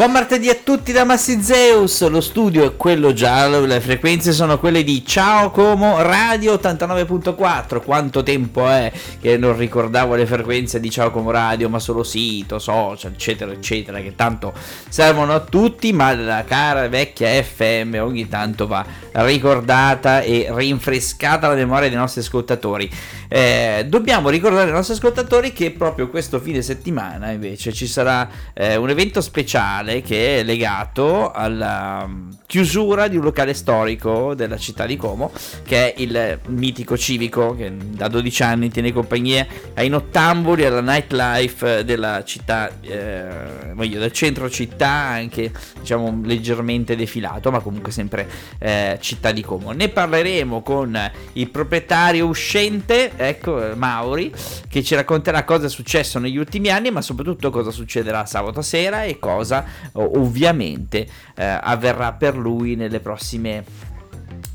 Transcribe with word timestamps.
Buon 0.00 0.12
martedì 0.12 0.48
a 0.48 0.54
tutti 0.54 0.92
da 0.92 1.04
Massi 1.04 1.42
Zeus, 1.42 2.08
lo 2.08 2.22
studio 2.22 2.64
è 2.64 2.74
quello 2.74 3.12
giallo, 3.12 3.66
le 3.66 3.82
frequenze 3.82 4.32
sono 4.32 4.58
quelle 4.58 4.82
di 4.82 5.04
Ciao 5.04 5.50
Como 5.50 6.00
Radio 6.00 6.54
89.4, 6.54 7.82
quanto 7.82 8.22
tempo 8.22 8.66
è 8.66 8.90
che 9.20 9.36
non 9.36 9.54
ricordavo 9.58 10.14
le 10.14 10.24
frequenze 10.24 10.80
di 10.80 10.88
Ciao 10.88 11.10
Como 11.10 11.30
Radio, 11.30 11.68
ma 11.68 11.78
solo 11.78 12.02
sito, 12.02 12.58
social, 12.58 13.12
eccetera, 13.12 13.52
eccetera, 13.52 14.00
che 14.00 14.14
tanto 14.16 14.54
servono 14.88 15.34
a 15.34 15.40
tutti, 15.40 15.92
ma 15.92 16.14
la 16.14 16.44
cara 16.44 16.88
vecchia 16.88 17.28
FM 17.42 17.98
ogni 18.00 18.26
tanto 18.26 18.66
va 18.66 18.82
ricordata 19.12 20.22
e 20.22 20.46
rinfrescata 20.48 21.46
la 21.46 21.54
memoria 21.54 21.90
dei 21.90 21.98
nostri 21.98 22.22
ascoltatori. 22.22 22.90
Eh, 23.28 23.84
dobbiamo 23.86 24.30
ricordare 24.30 24.68
ai 24.68 24.72
nostri 24.72 24.94
ascoltatori 24.94 25.52
che 25.52 25.70
proprio 25.72 26.08
questo 26.08 26.40
fine 26.40 26.62
settimana 26.62 27.30
invece 27.30 27.72
ci 27.72 27.86
sarà 27.86 28.28
eh, 28.54 28.74
un 28.74 28.88
evento 28.88 29.20
speciale 29.20 29.89
locale 29.90 30.02
che 30.02 30.40
è 30.40 30.42
legato 30.44 31.32
alla 31.32 32.06
mm, 32.06 32.30
chiusura 32.46 33.08
di 33.08 33.16
un 33.16 33.24
locale 33.24 33.54
storico 33.54 34.34
della 34.34 34.56
città 34.56 34.86
di 34.86 34.96
Como, 34.96 35.32
che 35.64 35.92
è 35.92 36.00
il 36.00 36.38
mitico 36.48 36.96
civico 36.96 37.54
che 37.54 37.72
da 37.76 38.08
12 38.08 38.42
anni 38.42 38.70
tiene 38.70 38.92
compagnia 38.92 39.46
ai 39.74 39.88
nottamboli, 39.88 40.64
alla 40.64 40.80
nightlife 40.80 41.84
della 41.84 42.22
città, 42.24 42.70
eh, 42.80 43.72
voglio, 43.74 43.98
del 43.98 44.12
centro 44.12 44.48
città, 44.48 44.88
anche 44.88 45.52
diciamo 45.80 46.20
leggermente 46.24 46.96
defilato, 46.96 47.50
ma 47.50 47.60
comunque 47.60 47.92
sempre 47.92 48.28
eh, 48.58 48.98
città 49.00 49.32
di 49.32 49.42
Como. 49.42 49.72
Ne 49.72 49.88
parleremo 49.88 50.62
con 50.62 50.98
il 51.34 51.50
proprietario 51.50 52.26
uscente, 52.26 53.12
ecco 53.16 53.72
Mauri, 53.74 54.32
che 54.68 54.82
ci 54.82 54.94
racconterà 54.94 55.44
cosa 55.44 55.66
è 55.66 55.68
successo 55.68 56.18
negli 56.18 56.36
ultimi 56.36 56.68
anni, 56.68 56.90
ma 56.90 57.00
soprattutto 57.00 57.50
cosa 57.50 57.70
succederà 57.70 58.26
sabato 58.26 58.62
sera 58.62 59.04
e 59.04 59.18
cosa 59.18 59.64
ovviamente 59.92 61.06
eh, 61.34 61.44
avverrà 61.44 62.12
per 62.12 62.36
lui 62.36 62.74
nelle 62.76 63.00
prossime 63.00 63.64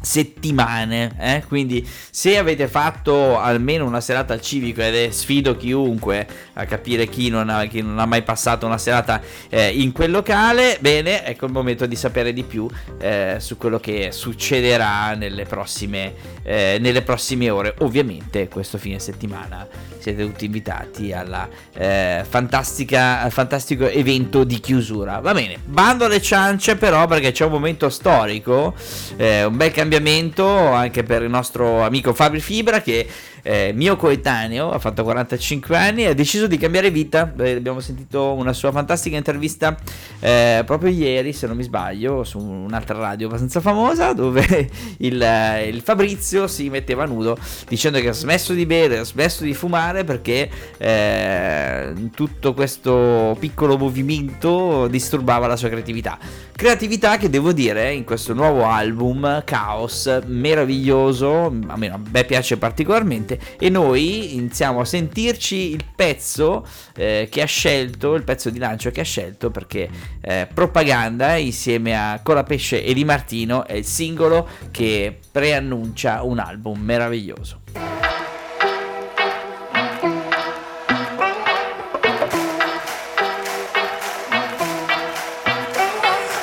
settimane. 0.05 1.15
Eh? 1.19 1.43
Quindi, 1.47 1.85
se 2.09 2.37
avete 2.37 2.67
fatto 2.67 3.37
almeno 3.39 3.85
una 3.85 3.99
serata 3.99 4.33
al 4.33 4.41
civico, 4.41 4.81
ed 4.81 4.95
è 4.95 5.09
sfido 5.09 5.57
chiunque 5.57 6.27
a 6.53 6.65
capire 6.65 7.07
chi 7.07 7.29
non 7.29 7.49
ha, 7.49 7.65
chi 7.65 7.81
non 7.81 7.99
ha 7.99 8.05
mai 8.05 8.21
passato 8.21 8.65
una 8.65 8.77
serata 8.77 9.19
eh, 9.49 9.69
in 9.69 9.91
quel 9.91 10.11
locale, 10.11 10.77
bene, 10.79 11.25
ecco 11.25 11.45
il 11.47 11.51
momento 11.51 11.85
di 11.87 11.95
sapere 11.95 12.31
di 12.31 12.43
più 12.43 12.69
eh, 12.99 13.37
su 13.39 13.57
quello 13.57 13.79
che 13.79 14.09
succederà 14.11 15.15
nelle 15.15 15.45
prossime, 15.45 16.13
eh, 16.43 16.77
nelle 16.79 17.01
prossime 17.01 17.49
ore. 17.49 17.73
Ovviamente, 17.79 18.47
questo 18.47 18.77
fine 18.77 18.99
settimana 18.99 19.67
siete 19.97 20.23
tutti 20.23 20.45
invitati 20.45 21.11
alla 21.11 21.49
eh, 21.73 22.23
fantastica, 22.29 23.21
al 23.21 23.31
fantastico 23.31 23.87
evento 23.87 24.43
di 24.43 24.59
chiusura. 24.59 25.19
Va 25.19 25.33
bene, 25.33 25.57
bando 25.65 26.05
alle 26.05 26.21
ciance, 26.21 26.75
però, 26.75 27.07
perché 27.07 27.31
c'è 27.31 27.45
un 27.45 27.51
momento 27.51 27.89
storico, 27.89 28.75
eh, 29.17 29.45
un 29.45 29.57
bel 29.57 29.71
cambiamento 29.71 29.93
cambiamento 29.95 30.45
anche 30.45 31.03
per 31.03 31.21
il 31.21 31.29
nostro 31.29 31.81
amico 31.81 32.13
Fabio 32.13 32.41
Fibra 32.41 32.81
che 32.81 33.07
eh, 33.47 33.73
mio 33.75 33.95
coetaneo, 33.95 34.71
ha 34.71 34.79
fatto 34.79 35.03
45 35.03 35.77
anni 35.77 36.03
e 36.03 36.07
ha 36.07 36.13
deciso 36.15 36.47
di 36.47 36.57
cambiare 36.57 36.89
vita. 36.89 37.31
Eh, 37.37 37.51
abbiamo 37.51 37.79
sentito 37.79 38.33
una 38.33 38.53
sua 38.53 38.71
fantastica 38.71 39.15
intervista 39.17 39.77
eh, 40.19 40.63
proprio 40.65 40.89
ieri, 40.89 41.31
se 41.31 41.45
non 41.45 41.55
mi 41.55 41.61
sbaglio, 41.61 42.23
su 42.23 42.39
un'altra 42.39 42.97
radio 42.97 43.27
abbastanza 43.27 43.59
famosa, 43.59 44.13
dove 44.13 44.67
il, 44.97 45.21
eh, 45.21 45.67
il, 45.67 45.81
Fabrizio 45.81 46.47
si 46.47 46.69
metteva 46.69 47.05
nudo 47.05 47.37
dicendo 47.67 47.99
che 47.99 48.07
ha 48.07 48.13
smesso 48.13 48.53
di 48.53 48.65
bere, 48.65 48.97
ha 48.97 49.03
smesso 49.03 49.43
di 49.43 49.53
fumare 49.53 50.03
perché 50.03 50.49
eh, 50.77 51.93
tutto 52.15 52.55
questo 52.55 53.37
piccolo 53.39 53.77
movimento 53.77 54.87
disturbava 54.87 55.45
la 55.45 55.55
sua 55.55 55.69
creatività. 55.69 56.17
Creatività 56.55 57.17
che 57.17 57.29
devo 57.29 57.51
dire 57.51 57.93
in 57.93 58.05
questo 58.05 58.33
nuovo 58.33 58.65
album, 58.65 59.43
Chaos, 59.43 60.21
meraviglioso, 60.25 61.53
a 61.67 61.77
me, 61.77 61.91
a 61.91 61.99
me 62.11 62.23
piace 62.23 62.57
particolarmente 62.57 63.34
e 63.59 63.69
noi 63.69 64.35
iniziamo 64.35 64.79
a 64.79 64.85
sentirci 64.85 65.71
il 65.71 65.85
pezzo 65.95 66.65
eh, 66.95 67.27
che 67.29 67.41
ha 67.41 67.45
scelto, 67.45 68.15
il 68.15 68.23
pezzo 68.23 68.49
di 68.49 68.59
lancio 68.59 68.91
che 68.91 69.01
ha 69.01 69.05
scelto 69.05 69.51
perché 69.51 69.89
eh, 70.21 70.47
Propaganda 70.53 71.35
insieme 71.35 71.95
a 71.95 72.19
Colapesce 72.23 72.83
e 72.83 72.93
Di 72.93 73.05
Martino 73.05 73.65
è 73.65 73.73
il 73.73 73.85
singolo 73.85 74.47
che 74.71 75.19
preannuncia 75.31 76.23
un 76.23 76.39
album 76.39 76.79
meraviglioso. 76.79 77.61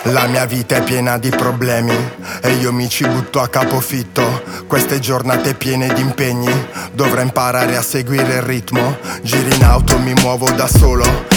La 0.06 0.26
mia 0.26 0.44
vita 0.46 0.76
è 0.76 0.82
piena 0.82 1.16
di 1.16 1.30
problemi 1.30 1.96
e 2.42 2.54
io 2.54 2.72
mi 2.72 2.88
ci 2.88 3.06
butto 3.06 3.40
a 3.40 3.46
capofitto. 3.46 4.42
Queste 4.66 4.98
giornate 4.98 5.54
piene 5.54 5.92
di 5.94 6.00
impegni, 6.00 6.52
dovrei 6.92 7.22
imparare 7.22 7.76
a 7.76 7.82
seguire 7.82 8.34
il 8.34 8.42
ritmo. 8.42 8.98
Giri 9.22 9.54
in 9.54 9.62
auto, 9.62 10.00
mi 10.00 10.12
muovo 10.14 10.50
da 10.50 10.66
solo, 10.66 11.04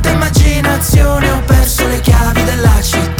Santa 0.00 0.12
immaginazione, 0.12 1.30
ho 1.30 1.42
perso 1.44 1.86
le 1.86 2.00
chiavi 2.00 2.42
della 2.44 2.80
città. 2.80 3.19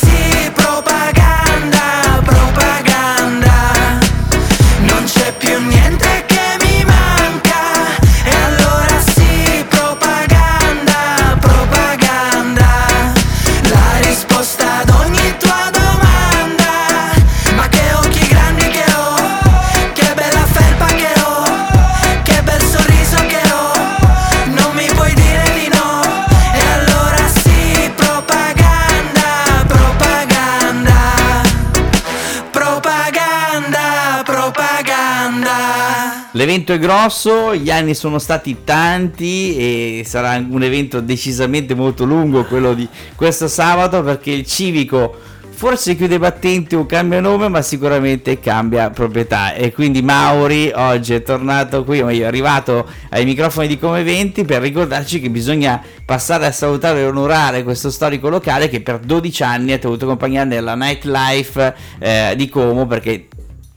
L'evento 36.51 36.73
è 36.73 36.79
grosso, 36.79 37.55
gli 37.55 37.71
anni 37.71 37.95
sono 37.95 38.19
stati 38.19 38.65
tanti 38.65 39.55
e 39.55 40.03
sarà 40.05 40.35
un 40.35 40.61
evento 40.61 40.99
decisamente 40.99 41.75
molto 41.75 42.03
lungo 42.03 42.43
quello 42.43 42.73
di 42.73 42.85
questo 43.15 43.47
sabato 43.47 44.03
perché 44.03 44.31
il 44.31 44.45
civico 44.45 45.15
forse 45.49 45.95
chiude 45.95 46.19
battenti 46.19 46.75
o 46.75 46.85
cambia 46.85 47.21
nome 47.21 47.47
ma 47.47 47.61
sicuramente 47.61 48.37
cambia 48.41 48.89
proprietà. 48.89 49.53
E 49.53 49.71
quindi 49.71 50.01
Mauri 50.01 50.69
oggi 50.75 51.13
è 51.13 51.23
tornato 51.23 51.85
qui, 51.85 52.01
o 52.01 52.09
è 52.09 52.21
arrivato 52.21 52.85
ai 53.11 53.23
microfoni 53.23 53.67
di 53.69 53.79
Come 53.79 54.01
Eventi 54.01 54.43
per 54.43 54.61
ricordarci 54.61 55.21
che 55.21 55.29
bisogna 55.29 55.81
passare 56.03 56.47
a 56.47 56.51
salutare 56.51 56.99
e 56.99 57.05
onorare 57.05 57.63
questo 57.63 57.89
storico 57.89 58.27
locale 58.27 58.67
che 58.67 58.81
per 58.81 58.99
12 58.99 59.41
anni 59.41 59.71
ha 59.71 59.77
tenuto 59.77 60.05
compagnia 60.05 60.43
nella 60.43 60.75
nightlife 60.75 61.75
eh, 61.97 62.33
di 62.35 62.49
Como 62.49 62.85
perché 62.87 63.27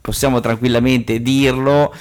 possiamo 0.00 0.40
tranquillamente 0.40 1.22
dirlo, 1.22 1.94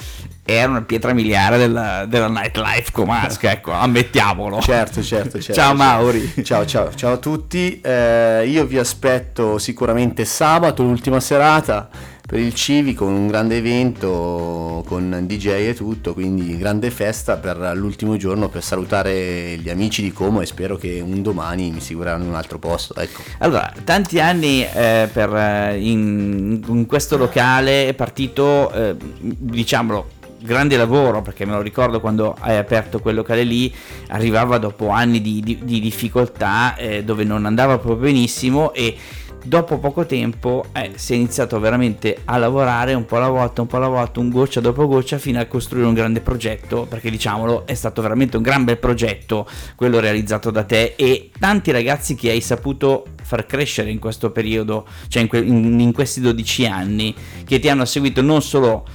era 0.46 0.68
una 0.68 0.82
pietra 0.82 1.14
miliare 1.14 1.56
della, 1.56 2.04
della 2.06 2.28
nightlife 2.28 2.92
comasca, 2.92 3.50
ecco, 3.50 3.72
ammettiamolo. 3.72 4.60
Certo, 4.60 5.02
certo, 5.02 5.40
certo. 5.40 5.54
Ciao 5.54 5.76
certo. 5.76 5.82
Mauri. 5.82 6.44
Ciao, 6.44 6.66
ciao, 6.66 6.94
ciao 6.94 7.12
a 7.14 7.16
tutti. 7.16 7.80
Eh, 7.80 8.44
io 8.46 8.66
vi 8.66 8.78
aspetto 8.78 9.56
sicuramente 9.58 10.26
sabato, 10.26 10.82
l'ultima 10.82 11.18
serata, 11.18 11.88
per 12.26 12.40
il 12.40 12.54
Civico, 12.54 13.06
un 13.06 13.26
grande 13.26 13.56
evento 13.56 14.82
con 14.86 15.24
DJ 15.26 15.46
e 15.68 15.74
tutto, 15.74 16.12
quindi 16.12 16.58
grande 16.58 16.90
festa 16.90 17.36
per 17.36 17.72
l'ultimo 17.74 18.16
giorno 18.16 18.48
per 18.48 18.62
salutare 18.62 19.56
gli 19.56 19.70
amici 19.70 20.02
di 20.02 20.12
Como 20.12 20.40
e 20.40 20.46
spero 20.46 20.76
che 20.76 21.00
un 21.00 21.22
domani 21.22 21.70
mi 21.70 21.80
seguiranno 21.80 22.24
in 22.24 22.30
un 22.30 22.34
altro 22.34 22.58
posto. 22.58 22.94
Ecco. 22.96 23.22
Allora, 23.38 23.72
tanti 23.84 24.20
anni 24.20 24.62
eh, 24.62 25.08
per, 25.10 25.34
eh, 25.34 25.78
in, 25.78 26.62
in 26.66 26.86
questo 26.86 27.16
locale 27.16 27.88
è 27.88 27.94
partito, 27.94 28.70
eh, 28.72 28.96
diciamolo, 29.20 30.13
grande 30.44 30.76
lavoro 30.76 31.22
perché 31.22 31.46
me 31.46 31.52
lo 31.52 31.62
ricordo 31.62 32.00
quando 32.00 32.36
hai 32.38 32.56
aperto 32.56 32.98
quel 33.00 33.14
locale 33.14 33.44
lì 33.44 33.72
arrivava 34.08 34.58
dopo 34.58 34.90
anni 34.90 35.20
di, 35.22 35.40
di- 35.40 35.58
di 35.62 35.80
difficoltà 35.80 36.76
eh, 36.76 37.02
dove 37.02 37.24
non 37.24 37.46
andava 37.46 37.78
proprio 37.78 37.96
benissimo 38.10 38.72
e 38.74 38.94
dopo 39.42 39.78
poco 39.78 40.06
tempo 40.06 40.66
eh, 40.72 40.92
si 40.96 41.12
è 41.12 41.16
iniziato 41.16 41.58
veramente 41.60 42.18
a 42.24 42.36
lavorare 42.38 42.94
un 42.94 43.04
po' 43.06 43.16
alla 43.16 43.28
volta 43.28 43.60
un 43.62 43.66
po' 43.66 43.76
alla 43.76 43.88
volta 43.88 44.20
un 44.20 44.30
goccia 44.30 44.60
dopo 44.60 44.86
goccia 44.86 45.18
fino 45.18 45.38
a 45.40 45.44
costruire 45.46 45.86
un 45.86 45.94
grande 45.94 46.20
progetto 46.20 46.86
perché 46.88 47.10
diciamolo 47.10 47.66
è 47.66 47.74
stato 47.74 48.00
veramente 48.02 48.36
un 48.36 48.42
gran 48.42 48.64
bel 48.64 48.78
progetto 48.78 49.46
quello 49.76 49.98
realizzato 50.00 50.50
da 50.50 50.64
te 50.64 50.94
e 50.96 51.30
tanti 51.38 51.70
ragazzi 51.72 52.14
che 52.14 52.30
hai 52.30 52.40
saputo 52.40 53.04
far 53.22 53.44
crescere 53.46 53.90
in 53.90 53.98
questo 53.98 54.30
periodo 54.30 54.86
cioè 55.08 55.22
in, 55.22 55.28
que- 55.28 55.38
in- 55.40 55.78
in 55.80 55.92
questi 55.92 56.20
12 56.20 56.66
anni 56.66 57.14
che 57.44 57.58
ti 57.58 57.68
hanno 57.68 57.84
seguito 57.84 58.22
non 58.22 58.40
solo 58.42 58.86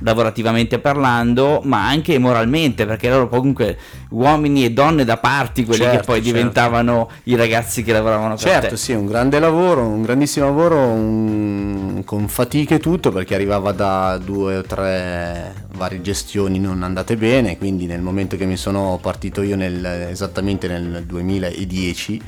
lavorativamente 0.00 0.78
parlando, 0.78 1.60
ma 1.64 1.86
anche 1.88 2.18
moralmente, 2.18 2.86
perché 2.86 3.08
loro 3.08 3.28
comunque 3.28 3.76
uomini 4.10 4.64
e 4.64 4.70
donne 4.72 5.04
da 5.04 5.16
parti, 5.16 5.64
quelli 5.64 5.82
che 5.84 5.90
Certo, 5.90 6.06
poi 6.06 6.22
certo. 6.22 6.30
diventavano 6.32 7.08
i 7.24 7.36
ragazzi 7.36 7.82
che 7.82 7.92
lavoravano 7.92 8.34
per 8.34 8.42
Certo, 8.42 8.68
te. 8.70 8.76
sì, 8.76 8.92
un 8.92 9.06
grande 9.06 9.38
lavoro, 9.38 9.82
un 9.86 10.02
grandissimo 10.02 10.46
lavoro 10.46 10.76
un- 10.78 12.02
con 12.04 12.28
fatica 12.28 12.74
e 12.76 12.78
tutto 12.78 13.10
perché 13.10 13.34
arrivava 13.34 13.72
da 13.72 14.18
due 14.22 14.58
o 14.58 14.62
tre 14.62 15.54
varie 15.74 16.00
gestioni 16.00 16.58
non 16.58 16.82
andate 16.82 17.16
bene, 17.16 17.58
quindi 17.58 17.86
nel 17.86 18.00
momento 18.00 18.36
che 18.36 18.46
mi 18.46 18.56
sono 18.56 18.98
partito 19.00 19.42
io 19.42 19.56
nel- 19.56 19.84
esattamente 20.10 20.68
nel 20.68 21.04
2010 21.06 22.20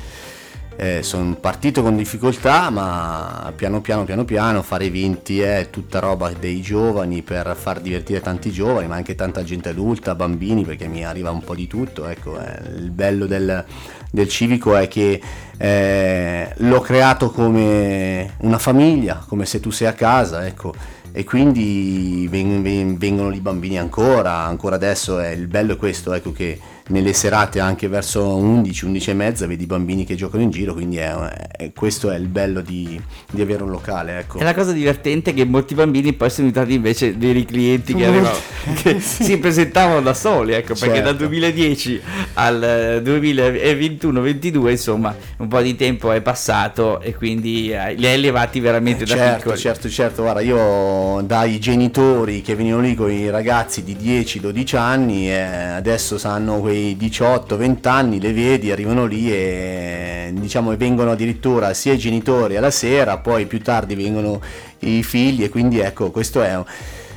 sono 1.03 1.35
partito 1.35 1.82
con 1.82 1.97
difficoltà 1.97 2.71
ma 2.71 3.53
piano 3.55 3.81
piano 3.82 4.05
piano 4.05 4.25
piano 4.25 4.62
fare 4.62 4.87
eventi 4.87 5.41
è 5.41 5.69
tutta 5.71 5.99
roba 5.99 6.32
dei 6.32 6.62
giovani 6.62 7.23
per 7.23 7.55
far 7.55 7.81
divertire 7.81 8.21
tanti 8.21 8.50
giovani 8.50 8.87
ma 8.87 8.97
anche 8.97 9.15
tanta 9.15 9.43
gente 9.44 9.69
adulta, 9.69 10.15
bambini 10.15 10.65
perché 10.65 10.87
mi 10.87 11.05
arriva 11.05 11.31
un 11.31 11.43
po' 11.43 11.55
di 11.55 11.67
tutto, 11.67 12.06
ecco, 12.09 12.38
eh, 12.41 12.77
il 12.77 12.91
bello 12.91 13.27
del, 13.27 13.65
del 14.11 14.29
civico 14.29 14.77
è 14.77 14.88
che 14.88 15.21
eh, 15.56 16.53
l'ho 16.56 16.81
creato 16.81 17.31
come 17.31 18.35
una 18.38 18.59
famiglia, 18.59 19.23
come 19.26 19.47
se 19.47 19.61
tu 19.61 19.71
sei 19.71 19.88
a 19.88 19.93
casa, 19.93 20.47
ecco, 20.47 20.73
e 21.12 21.25
quindi 21.25 22.26
ven- 22.31 22.62
ven- 22.62 22.97
vengono 22.97 23.29
lì 23.29 23.41
bambini 23.41 23.79
ancora, 23.79 24.44
ancora 24.44 24.76
adesso 24.76 25.19
è, 25.19 25.29
il 25.29 25.47
bello 25.47 25.75
è 25.75 25.76
questo, 25.76 26.12
ecco 26.12 26.33
che 26.33 26.59
nelle 26.91 27.13
serate 27.13 27.61
anche 27.61 27.89
verso 27.89 28.37
11, 28.37 28.85
11 28.85 29.11
e 29.11 29.14
mezza 29.14 29.47
vedi 29.47 29.62
i 29.64 29.67
bambini 29.67 30.05
che 30.05 30.14
giocano 30.14 30.43
in 30.43 30.50
giro, 30.50 30.73
quindi 30.75 30.97
è, 30.99 31.12
è- 31.12 31.73
questo 31.75 32.11
è 32.11 32.17
il 32.17 32.29
bello 32.29 32.61
di, 32.61 33.00
di 33.31 33.41
avere 33.41 33.62
un 33.62 33.71
locale, 33.71 34.19
ecco. 34.19 34.38
E 34.38 34.45
la 34.45 34.55
cosa 34.55 34.73
divertente 34.73 35.31
è 35.31 35.35
che 35.35 35.45
molti 35.45 35.75
bambini 35.75 36.12
poi 36.12 36.31
sono 36.31 36.49
diventati 36.49 36.75
invece 36.76 37.12
veri 37.12 37.45
clienti 37.45 37.95
che, 37.95 38.05
arrivavano, 38.07 38.38
che 38.83 39.00
si 39.00 39.38
presentavano 39.38 40.00
da 40.00 40.14
soli, 40.14 40.53
ecco, 40.53 40.75
perché 40.75 40.97
Certo. 40.97 41.03
dal 41.03 41.17
2010 41.17 42.00
al 42.35 42.62
eh, 42.62 43.00
2021-22 43.03 44.71
insomma 44.71 45.14
un 45.38 45.49
po' 45.49 45.61
di 45.61 45.76
tempo 45.76 46.11
è 46.12 46.21
passato 46.21 47.00
e 47.00 47.14
quindi 47.14 47.71
eh, 47.73 47.95
li 47.95 48.07
hai 48.07 48.14
elevati 48.14 48.61
veramente 48.61 49.05
da 49.05 49.14
certo, 49.14 49.37
piccoli. 49.38 49.59
certo, 49.59 49.88
certo, 49.88 50.23
guarda, 50.23 50.41
io 50.41 51.23
dai 51.23 51.59
genitori 51.59 52.43
che 52.43 52.55
venivano 52.55 52.83
lì 52.83 52.95
con 52.95 53.11
i 53.11 53.31
ragazzi 53.31 53.83
di 53.83 53.97
10-12 53.97 54.76
anni, 54.76 55.31
eh, 55.31 55.38
adesso 55.41 56.19
hanno 56.25 56.59
quei 56.61 56.80
18-20 56.99 57.89
anni, 57.89 58.21
le 58.21 58.33
vedi, 58.33 58.71
arrivano 58.71 59.07
lì 59.07 59.33
e 59.33 60.31
diciamo 60.33 60.77
vengono 60.77 61.13
addirittura 61.13 61.73
sia 61.75 61.93
i 61.93 61.99
genitori 61.99 62.57
alla 62.57 62.71
sera, 62.71 63.19
poi 63.19 63.47
più 63.47 63.61
tardi 63.61 63.95
vengono 63.95 64.41
i 64.81 65.03
figli 65.03 65.45
e 65.45 65.49
quindi 65.49 65.79
ecco, 65.79 66.11
questo 66.11 66.43
è 66.43 66.59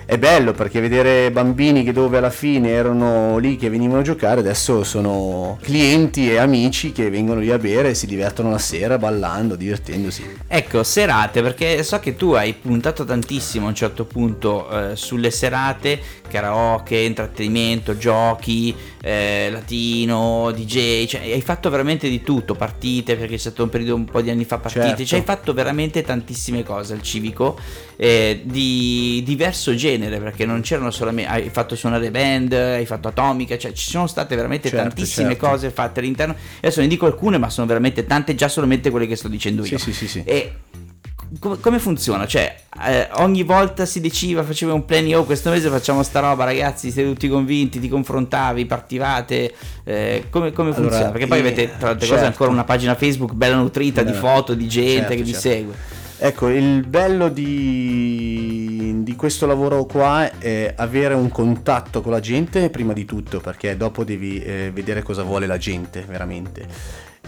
è 0.05 0.17
bello 0.17 0.51
perché 0.51 0.81
vedere 0.81 1.31
bambini 1.31 1.83
che 1.83 1.93
dove 1.93 2.17
alla 2.17 2.29
fine 2.29 2.69
erano 2.69 3.37
lì 3.37 3.55
che 3.55 3.69
venivano 3.69 3.99
a 3.99 4.03
giocare 4.03 4.41
adesso 4.41 4.83
sono 4.83 5.57
clienti 5.61 6.29
e 6.29 6.37
amici 6.37 6.91
che 6.91 7.09
vengono 7.09 7.39
lì 7.39 7.51
a 7.51 7.57
bere 7.57 7.89
e 7.89 7.93
si 7.95 8.05
divertono 8.05 8.51
la 8.51 8.57
sera 8.57 8.97
ballando, 8.97 9.55
divertendosi. 9.55 10.37
Ecco, 10.47 10.83
serate, 10.83 11.41
perché 11.41 11.83
so 11.83 11.99
che 11.99 12.15
tu 12.15 12.31
hai 12.31 12.53
puntato 12.53 13.05
tantissimo 13.05 13.65
a 13.65 13.69
un 13.69 13.75
certo 13.75 14.05
punto 14.05 14.69
eh, 14.69 14.95
sulle 14.95 15.31
serate, 15.31 15.99
karaoke, 16.27 16.97
intrattenimento, 16.97 17.97
giochi, 17.97 18.75
eh, 19.01 19.49
latino, 19.51 20.51
DJ, 20.51 21.05
cioè 21.05 21.21
hai 21.21 21.41
fatto 21.41 21.69
veramente 21.69 22.09
di 22.09 22.21
tutto, 22.21 22.55
partite, 22.55 23.15
perché 23.15 23.33
c'è 23.35 23.39
stato 23.39 23.63
un 23.63 23.69
periodo 23.69 23.95
un 23.95 24.05
po' 24.05 24.21
di 24.21 24.29
anni 24.29 24.45
fa 24.45 24.57
partite, 24.57 24.87
Certo. 24.87 25.05
cioè 25.05 25.19
hai 25.19 25.25
fatto 25.25 25.53
veramente 25.53 26.01
tantissime 26.01 26.63
cose 26.63 26.93
al 26.93 27.01
civico 27.01 27.57
eh, 27.95 28.41
di 28.43 29.21
diverso 29.25 29.75
genere, 29.75 29.92
perché 29.97 30.45
non 30.45 30.61
c'erano 30.61 30.91
solamente, 30.91 31.29
hai 31.31 31.49
fatto 31.49 31.75
suonare 31.75 32.11
band, 32.11 32.53
hai 32.53 32.85
fatto 32.85 33.07
atomica, 33.07 33.57
cioè 33.57 33.71
ci 33.73 33.89
sono 33.89 34.07
state 34.07 34.35
veramente 34.35 34.69
Certo, 34.69 34.87
tantissime 34.87 35.29
certo. 35.29 35.47
cose 35.47 35.69
fatte 35.69 35.99
all'interno, 35.99 36.35
adesso 36.57 36.81
ne 36.81 36.87
dico 36.87 37.05
alcune, 37.05 37.37
ma 37.37 37.49
sono 37.49 37.67
veramente 37.67 38.05
tante, 38.05 38.35
già 38.35 38.47
solamente 38.47 38.89
quelle 38.89 39.07
che 39.07 39.15
sto 39.15 39.27
dicendo 39.27 39.65
io. 39.65 39.77
Sì, 39.77 39.91
sì, 39.91 39.93
sì, 39.93 40.07
sì. 40.07 40.23
E 40.25 40.53
com- 41.39 41.59
come 41.59 41.79
funziona? 41.79 42.27
Cioè, 42.27 42.55
eh, 42.85 43.07
ogni 43.17 43.43
volta 43.43 43.85
si 43.85 43.99
deciva, 44.01 44.43
faceva 44.43 44.73
un 44.73 44.85
plan, 44.85 45.11
oh 45.13 45.23
questo 45.23 45.49
mese 45.49 45.69
facciamo 45.69 46.03
sta 46.03 46.19
roba, 46.19 46.43
ragazzi, 46.43 46.91
siete 46.91 47.09
tutti 47.09 47.27
convinti, 47.27 47.79
ti 47.79 47.87
confrontavi, 47.87 48.65
partivate, 48.65 49.53
eh, 49.83 50.25
come, 50.29 50.51
come 50.51 50.69
Allora, 50.69 50.89
funziona? 50.89 51.11
Perché 51.11 51.27
poi 51.27 51.37
eh, 51.37 51.41
avete, 51.41 51.65
tra 51.77 51.87
le 51.87 51.93
altre 51.93 52.05
certo. 52.07 52.13
cose, 52.15 52.25
ancora 52.25 52.51
una 52.51 52.63
pagina 52.63 52.95
Facebook 52.95 53.33
bella 53.33 53.55
nutrita 53.55 54.01
di 54.03 54.11
Bella. 54.11 54.19
foto, 54.19 54.53
di 54.53 54.67
gente 54.67 54.99
Certo, 54.99 55.15
che 55.15 55.21
vi 55.23 55.31
certo. 55.31 55.39
segue. 55.49 55.73
Ecco, 56.19 56.47
il 56.47 56.85
bello 56.87 57.27
di, 57.27 58.72
di 59.13 59.15
questo 59.15 59.45
lavoro 59.45 59.85
qua 59.85 60.39
è 60.39 60.73
avere 60.75 61.13
un 61.13 61.29
contatto 61.29 62.01
con 62.01 62.11
la 62.11 62.19
gente 62.19 62.71
prima 62.71 62.93
di 62.93 63.05
tutto, 63.05 63.39
perché 63.39 63.77
dopo 63.77 64.03
devi 64.03 64.41
eh, 64.41 64.71
vedere 64.73 65.03
cosa 65.03 65.21
vuole 65.21 65.45
la 65.45 65.57
gente 65.57 66.01
veramente. 66.01 66.67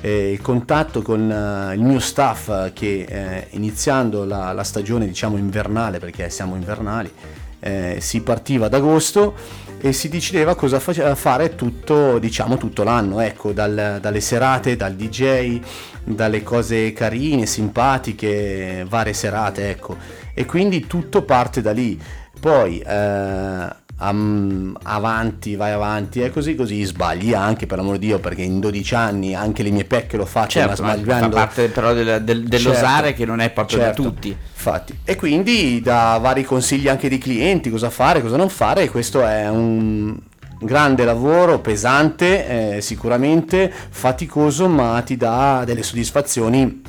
Eh, 0.01 0.31
il 0.31 0.41
contatto 0.41 1.03
con 1.03 1.21
uh, 1.21 1.73
il 1.73 1.81
mio 1.81 1.99
staff 1.99 2.73
che 2.73 3.05
eh, 3.07 3.47
iniziando 3.51 4.25
la, 4.25 4.51
la, 4.51 4.63
stagione 4.63 5.05
diciamo 5.05 5.37
invernale, 5.37 5.99
perché 5.99 6.29
siamo 6.31 6.55
invernali, 6.55 7.11
eh, 7.59 7.97
si 7.99 8.21
partiva 8.21 8.65
ad 8.65 8.73
agosto 8.73 9.35
e 9.79 9.93
si 9.93 10.09
decideva 10.09 10.55
cosa 10.55 10.79
fa- 10.79 11.13
fare 11.13 11.55
tutto, 11.55 12.17
diciamo, 12.17 12.57
tutto 12.57 12.83
l'anno, 12.83 13.19
ecco, 13.19 13.51
dal, 13.51 13.99
dalle 14.01 14.21
serate, 14.21 14.75
dal 14.75 14.95
DJ, 14.95 15.61
dalle 16.03 16.41
cose 16.41 16.91
carine, 16.93 17.45
simpatiche, 17.45 18.85
varie 18.89 19.13
serate, 19.13 19.69
ecco. 19.69 20.23
E 20.35 20.45
quindi 20.45 20.85
tutto 20.85 21.23
parte 21.23 21.61
da 21.61 21.71
lì. 21.71 21.99
Poi 22.39 22.79
eh, 22.79 23.67
um, 23.99 24.75
avanti, 24.83 25.55
vai 25.55 25.71
avanti 25.71 26.21
e 26.21 26.29
così 26.29 26.53
così 26.55 26.83
sbagli 26.83 27.33
anche 27.33 27.65
per 27.65 27.77
l'amor 27.77 27.97
di 27.97 28.07
Dio 28.07 28.19
perché 28.19 28.41
in 28.41 28.59
12 28.59 28.95
anni 28.95 29.33
anche 29.33 29.63
le 29.63 29.71
mie 29.71 29.85
pecche 29.85 30.17
l'ho 30.17 30.25
fatte 30.25 30.49
certo, 30.49 30.83
ma 30.83 30.95
sbagliando. 30.95 31.35
Fa 31.35 31.45
parte 31.45 31.69
però 31.69 31.93
del, 31.93 32.21
del, 32.23 32.43
dell'osare 32.43 33.07
certo, 33.07 33.17
che 33.17 33.25
non 33.25 33.39
è 33.39 33.49
proprio 33.49 33.79
certo, 33.79 34.01
da 34.01 34.09
tutti. 34.09 34.27
Infatti. 34.29 34.99
E 35.05 35.15
quindi 35.15 35.81
da 35.81 36.19
vari 36.21 36.43
consigli 36.43 36.89
anche 36.89 37.07
di 37.07 37.17
clienti, 37.17 37.69
cosa 37.69 37.89
fare, 37.89 38.21
cosa 38.21 38.35
non 38.35 38.49
fare, 38.49 38.83
e 38.83 38.89
questo 38.89 39.25
è 39.25 39.47
un 39.47 40.17
grande 40.59 41.05
lavoro, 41.05 41.59
pesante, 41.59 42.75
eh, 42.75 42.81
sicuramente 42.81 43.71
faticoso, 43.89 44.67
ma 44.67 45.01
ti 45.01 45.15
dà 45.15 45.63
delle 45.65 45.83
soddisfazioni 45.83 46.81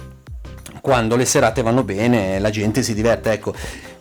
quando 0.86 1.16
le 1.16 1.24
serate 1.24 1.62
vanno 1.62 1.82
bene, 1.82 2.38
la 2.38 2.50
gente 2.50 2.80
si 2.80 2.94
diverte. 2.94 3.32
Ecco, 3.32 3.52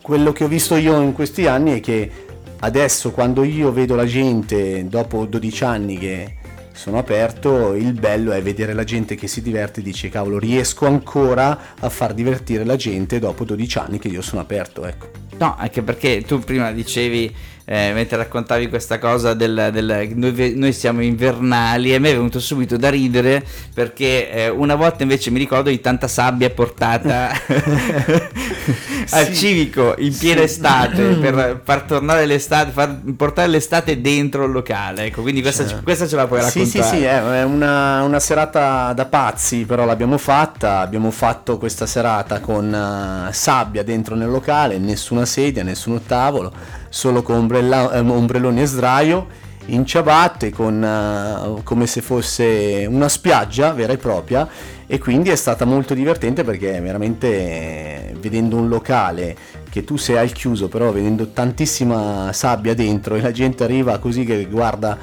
quello 0.04 0.32
che 0.32 0.44
ho 0.44 0.48
visto 0.48 0.76
io 0.76 1.02
in 1.02 1.14
questi 1.14 1.48
anni 1.48 1.80
è 1.80 1.80
che 1.80 2.12
adesso 2.60 3.10
quando 3.10 3.44
io 3.44 3.72
vedo 3.72 3.96
la 3.96 4.06
gente 4.06 4.88
dopo 4.88 5.26
12 5.26 5.64
anni 5.64 5.98
che 5.98 6.36
sono 6.74 7.00
aperto, 7.00 7.74
il 7.74 7.94
bello 7.94 8.34
è 8.34 8.42
vedere 8.44 8.74
la 8.74 8.84
gente 8.84 9.16
che 9.16 9.26
si 9.26 9.42
diverte 9.42 9.80
e 9.80 9.84
dice 9.84 10.10
cavolo 10.10 10.38
riesco 10.38 10.86
ancora 10.86 11.74
a 11.80 11.90
far 11.90 12.14
divertire 12.14 12.64
la 12.64 12.76
gente 12.76 13.18
dopo 13.18 13.46
12 13.46 13.78
anni 13.80 13.98
che 13.98 14.10
io 14.10 14.22
sono 14.22 14.42
aperto, 14.42 14.86
ecco. 14.86 15.10
No, 15.40 15.56
anche 15.58 15.82
perché 15.82 16.22
tu 16.22 16.38
prima 16.38 16.72
dicevi 16.72 17.36
eh, 17.66 17.92
mentre 17.94 18.18
raccontavi 18.18 18.70
questa 18.70 19.00
cosa 19.00 19.34
del, 19.34 19.70
del 19.74 20.12
noi, 20.14 20.54
noi, 20.56 20.72
siamo 20.72 21.02
invernali 21.02 21.92
e 21.92 21.96
a 21.96 22.00
me 22.00 22.12
è 22.12 22.14
venuto 22.14 22.40
subito 22.40 22.78
da 22.78 22.90
ridere 22.90 23.44
perché 23.74 24.30
eh, 24.30 24.50
una 24.50 24.76
volta 24.76 25.02
invece 25.02 25.32
mi 25.32 25.40
ricordo 25.40 25.70
di 25.72 25.82
tanta 25.82 26.08
sabbia 26.08 26.52
portata 26.52 27.32
al 29.10 29.26
sì, 29.26 29.36
civico 29.36 29.96
in 29.98 30.16
piena 30.16 30.42
sì. 30.42 30.46
estate 30.46 31.04
per 31.16 31.62
far 31.64 31.82
tornare 31.82 32.28
l'estate, 32.28 32.70
far 32.72 33.00
portare 33.18 33.48
l'estate 33.48 34.00
dentro 34.00 34.46
il 34.46 34.52
locale. 34.52 35.06
Ecco, 35.06 35.22
quindi 35.24 35.42
questa, 35.42 35.68
cioè. 35.68 35.82
questa 35.82 36.08
ce 36.08 36.16
la 36.16 36.28
puoi 36.28 36.42
raccontare. 36.42 36.66
Sì, 36.70 36.82
sì, 36.82 36.98
sì, 36.98 37.04
è 37.04 37.44
una, 37.44 38.04
una, 38.04 38.20
serata 38.20 38.94
da 38.94 39.06
pazzi, 39.06 39.66
però 39.66 39.86
l'abbiamo 39.86 40.18
fatta. 40.18 40.80
Abbiamo 40.80 41.10
fatto 41.10 41.58
questa 41.58 41.86
serata 41.86 42.40
con 42.40 42.72
uh, 42.72 43.32
sabbia 43.32 43.84
dentro 43.84 44.16
nel 44.16 44.30
locale, 44.30 44.78
nessuna 44.78 45.26
sedia, 45.26 45.64
nessuno 45.64 46.00
tavolo 46.00 46.84
solo 46.96 47.24
con 47.24 47.36
ombrella, 47.36 47.92
eh, 47.92 48.00
ombrelloni 48.00 48.62
e 48.62 48.66
sdraio, 48.66 49.28
in 49.66 49.86
ciabatte, 49.86 50.50
con, 50.50 50.82
uh, 50.82 51.62
come 51.62 51.88
se 51.88 52.00
fosse 52.00 52.86
una 52.88 53.10
spiaggia 53.10 53.74
vera 53.74 53.92
e 53.92 53.98
propria 53.98 54.48
e 54.88 54.98
quindi 54.98 55.30
è 55.30 55.36
stata 55.36 55.66
molto 55.66 55.94
divertente 55.94 56.46
perché 56.46 56.80
veramente 56.80 57.28
eh, 57.28 58.16
vedendo 58.18 58.56
un 58.56 58.70
locale 58.70 59.36
che 59.70 59.84
tu 59.84 59.98
sei 59.98 60.18
al 60.18 60.32
chiuso 60.32 60.70
però 60.70 60.92
vedendo 60.92 61.32
tantissima 61.32 62.32
sabbia 62.32 62.74
dentro 62.74 63.16
e 63.16 63.22
la 63.22 63.32
gente 63.32 63.66
arriva 63.66 63.98
così 63.98 64.24
che 64.24 64.46
guarda 64.46 64.98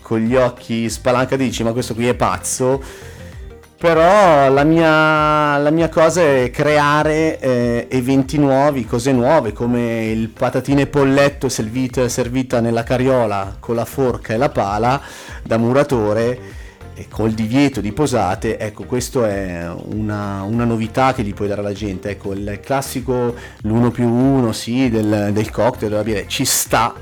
con 0.00 0.20
gli 0.20 0.36
occhi 0.36 0.88
spalancati 0.88 1.42
dici 1.42 1.64
ma 1.64 1.72
questo 1.72 1.94
qui 1.94 2.06
è 2.06 2.14
pazzo 2.14 2.80
però 3.82 4.48
la 4.48 4.62
mia, 4.62 5.58
la 5.58 5.70
mia, 5.70 5.88
cosa 5.88 6.22
è 6.22 6.52
creare 6.52 7.40
eh, 7.40 7.88
eventi 7.90 8.38
nuovi, 8.38 8.84
cose 8.84 9.10
nuove, 9.10 9.52
come 9.52 10.04
il 10.04 10.28
patatine 10.28 10.86
polletto 10.86 11.48
servito, 11.48 12.08
servita 12.08 12.60
nella 12.60 12.84
carriola 12.84 13.56
con 13.58 13.74
la 13.74 13.84
forca 13.84 14.34
e 14.34 14.36
la 14.36 14.50
pala 14.50 15.02
da 15.42 15.56
muratore 15.56 16.38
e 16.94 17.08
col 17.10 17.32
divieto 17.32 17.80
di 17.80 17.90
posate, 17.90 18.56
ecco 18.56 18.84
questo 18.84 19.24
è 19.24 19.68
una, 19.86 20.42
una, 20.42 20.64
novità 20.64 21.12
che 21.12 21.24
gli 21.24 21.34
puoi 21.34 21.48
dare 21.48 21.60
alla 21.60 21.72
gente, 21.72 22.10
ecco 22.10 22.34
il 22.34 22.60
classico 22.62 23.34
l'uno 23.62 23.90
più 23.90 24.08
uno 24.08 24.52
sì, 24.52 24.90
del, 24.90 25.30
del 25.32 25.50
cocktail, 25.50 25.90
della 25.90 26.04
birra, 26.04 26.24
ci 26.28 26.44
sta, 26.44 26.94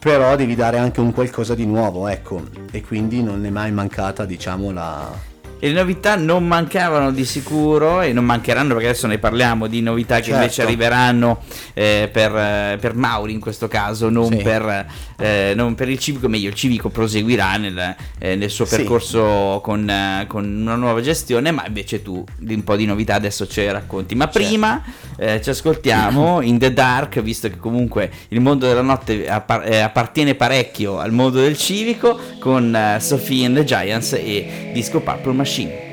però 0.00 0.34
devi 0.34 0.56
dare 0.56 0.78
anche 0.78 0.98
un 0.98 1.12
qualcosa 1.12 1.54
di 1.54 1.64
nuovo, 1.64 2.08
ecco, 2.08 2.42
e 2.72 2.82
quindi 2.82 3.22
non 3.22 3.46
è 3.46 3.50
mai 3.50 3.70
mancata 3.70 4.24
diciamo 4.24 4.72
la 4.72 5.27
e 5.60 5.68
le 5.68 5.74
novità 5.74 6.16
non 6.16 6.46
mancavano 6.46 7.10
di 7.10 7.24
sicuro 7.24 8.00
e 8.00 8.12
non 8.12 8.24
mancheranno 8.24 8.74
perché 8.74 8.90
adesso 8.90 9.06
ne 9.06 9.18
parliamo 9.18 9.66
di 9.66 9.80
novità 9.80 10.16
che 10.16 10.24
certo. 10.24 10.40
invece 10.40 10.62
arriveranno 10.62 11.42
eh, 11.74 12.08
per, 12.12 12.34
eh, 12.34 12.78
per, 12.80 12.94
Mauri 12.94 13.32
in 13.32 13.40
questo 13.40 13.66
caso, 13.66 14.08
non, 14.08 14.28
sì. 14.30 14.36
per, 14.36 14.86
eh, 15.18 15.52
non, 15.56 15.74
per, 15.74 15.88
il 15.88 15.98
civico, 15.98 16.28
meglio 16.28 16.48
il 16.48 16.54
civico 16.54 16.90
proseguirà 16.90 17.56
nel, 17.56 17.96
eh, 18.18 18.36
nel 18.36 18.50
suo 18.50 18.66
percorso 18.66 19.56
sì. 19.56 19.60
con, 19.62 19.88
eh, 19.90 20.24
con, 20.28 20.44
una 20.44 20.76
nuova 20.76 21.00
gestione, 21.00 21.50
ma 21.50 21.64
invece 21.66 22.02
tu 22.02 22.24
un 22.48 22.64
po' 22.64 22.76
di 22.76 22.86
novità 22.86 23.14
adesso 23.14 23.46
ce 23.46 23.62
le 23.62 23.72
racconti. 23.72 24.14
Ma 24.14 24.30
certo. 24.30 24.38
prima 24.38 24.82
eh, 25.16 25.40
ci 25.42 25.50
ascoltiamo 25.50 26.40
in 26.40 26.58
The 26.58 26.72
Dark, 26.72 27.20
visto 27.20 27.48
che 27.48 27.56
comunque 27.56 28.10
il 28.28 28.40
mondo 28.40 28.66
della 28.66 28.82
notte 28.82 29.28
appartiene 29.28 30.34
parecchio 30.34 30.98
al 30.98 31.12
mondo 31.12 31.40
del 31.40 31.56
civico, 31.56 32.18
con 32.38 32.96
Sophie 33.00 33.46
and 33.46 33.56
the 33.56 33.64
Giants 33.64 34.12
e 34.12 34.70
Disco 34.72 35.00
Purple 35.00 35.32
Machine. 35.32 35.47
Machine. 35.48 35.87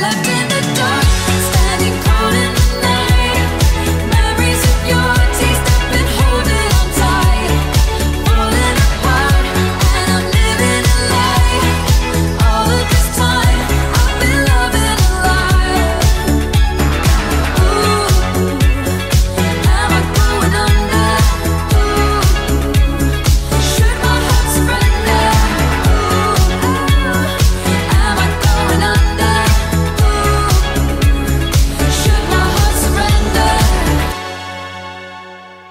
left 0.00 0.28
in 0.28 0.47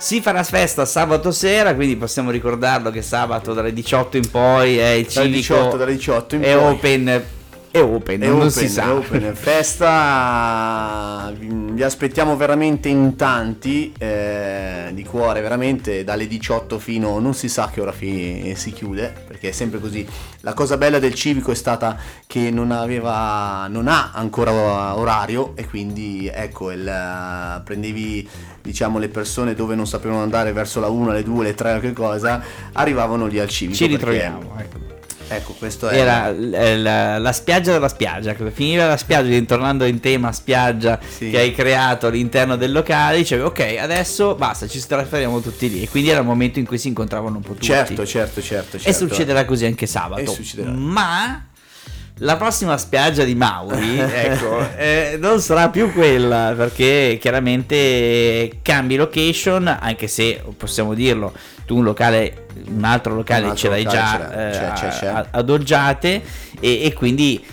Si 0.07 0.21
farà 0.21 0.41
festa 0.43 0.85
sabato 0.85 1.31
sera, 1.31 1.75
quindi 1.75 1.97
possiamo 1.97 2.31
ricordarlo 2.31 2.91
che 2.91 3.01
sabato 3.01 3.53
dalle 3.53 3.73
18 3.73 4.15
in 4.15 4.29
poi 4.31 4.77
è 4.77 4.91
il 4.91 5.05
Dalle 5.05 5.27
civico 5.27 5.55
18, 5.55 5.75
dalle 5.75 5.95
18 5.95 6.35
in 6.35 6.41
è 6.43 6.55
poi. 6.55 6.63
open 6.63 7.23
è 7.77 7.83
open, 7.83 8.21
È 8.21 8.27
non 8.27 8.35
open, 8.37 8.49
si 8.51 8.67
sa. 8.67 8.83
è 8.85 8.91
open. 8.91 9.33
Festa, 9.35 11.31
vi 11.37 11.83
aspettiamo 11.83 12.35
veramente 12.35 12.89
in 12.89 13.15
tanti, 13.15 13.93
eh, 13.97 14.89
di 14.93 15.03
cuore, 15.03 15.41
veramente 15.41 16.03
dalle 16.03 16.27
18 16.27 16.79
fino 16.79 17.19
non 17.19 17.33
si 17.33 17.47
sa 17.49 17.69
che 17.71 17.81
ora 17.81 17.91
fi- 17.91 18.53
si 18.55 18.71
chiude, 18.71 19.13
perché 19.27 19.49
è 19.49 19.51
sempre 19.51 19.79
così. 19.79 20.05
La 20.41 20.53
cosa 20.53 20.77
bella 20.77 20.99
del 20.99 21.13
civico 21.13 21.51
è 21.51 21.55
stata 21.55 21.97
che 22.25 22.49
non 22.51 22.71
aveva, 22.71 23.67
non 23.69 23.87
ha 23.87 24.11
ancora 24.13 24.95
orario 24.97 25.53
e 25.55 25.65
quindi 25.67 26.29
ecco, 26.33 26.71
il, 26.71 27.61
prendevi 27.63 28.27
diciamo 28.61 28.99
le 28.99 29.09
persone 29.09 29.53
dove 29.53 29.75
non 29.75 29.87
sapevano 29.87 30.21
andare 30.21 30.51
verso 30.51 30.79
la 30.79 30.87
1, 30.87 31.11
le 31.11 31.23
2, 31.23 31.43
le 31.43 31.53
3 31.55 31.73
o 31.75 31.79
che 31.79 31.93
cosa, 31.93 32.41
arrivavano 32.73 33.25
lì 33.27 33.39
al 33.39 33.47
civico. 33.49 33.77
Ci 33.77 33.85
ritroviamo. 33.87 34.55
ecco. 34.57 34.86
Ecco, 35.29 35.53
questo 35.53 35.87
è... 35.89 35.97
Era 35.99 36.31
l- 36.31 36.81
la, 36.81 37.17
la 37.17 37.31
spiaggia 37.31 37.71
della 37.73 37.89
spiaggia, 37.89 38.33
finiva 38.51 38.87
la 38.87 38.97
spiaggia, 38.97 39.39
tornando 39.45 39.85
in 39.85 39.99
tema 39.99 40.31
spiaggia 40.31 40.99
Sì. 41.07 41.29
che 41.29 41.39
hai 41.39 41.53
creato 41.53 42.07
all'interno 42.07 42.55
del 42.55 42.71
locale, 42.71 43.17
dicevi 43.17 43.41
ok, 43.43 43.75
adesso 43.79 44.35
basta, 44.35 44.67
ci 44.67 44.81
trasferiamo 44.85 45.39
tutti 45.41 45.69
lì. 45.69 45.83
E 45.83 45.89
quindi 45.89 46.09
era 46.09 46.19
il 46.19 46.25
momento 46.25 46.59
in 46.59 46.65
cui 46.65 46.77
si 46.77 46.87
incontravano 46.87 47.35
un 47.37 47.41
po' 47.41 47.53
tutti. 47.53 47.65
Certo, 47.65 48.05
certo, 48.05 48.41
certo, 48.41 48.77
E 48.77 48.79
certo. 48.79 49.07
succederà 49.07 49.43
così 49.45 49.65
anche 49.65 49.85
sabato. 49.85 50.21
E 50.21 50.27
succederà. 50.27 50.71
Ma 50.71 51.45
la 52.19 52.35
prossima 52.37 52.77
spiaggia 52.77 53.23
di 53.23 53.35
Mauri, 53.35 53.99
ecco, 53.99 54.59
eh, 54.75 55.17
non 55.19 55.39
sarà 55.39 55.69
più 55.69 55.91
quella 55.93 56.53
perché 56.57 57.17
chiaramente 57.19 58.59
cambi 58.61 58.95
location, 58.95 59.67
anche 59.79 60.07
se 60.07 60.41
possiamo 60.57 60.93
dirlo, 60.93 61.33
tu 61.65 61.77
un 61.77 61.83
locale, 61.83 62.47
un 62.67 62.83
altro 62.83 63.13
locale 63.15 63.43
Un 63.43 63.49
altro 63.49 63.61
ce 63.61 63.69
l'hai 63.69 63.83
locale 63.83 64.17
già 64.33 64.47
eh, 64.47 64.51
c'è, 64.51 64.73
c'è, 64.73 64.99
c'è. 64.99 65.05
a- 65.07 65.27
ad 65.31 65.49
Oggiate 65.49 66.21
e, 66.59 66.85
e 66.85 66.93
quindi 66.93 67.43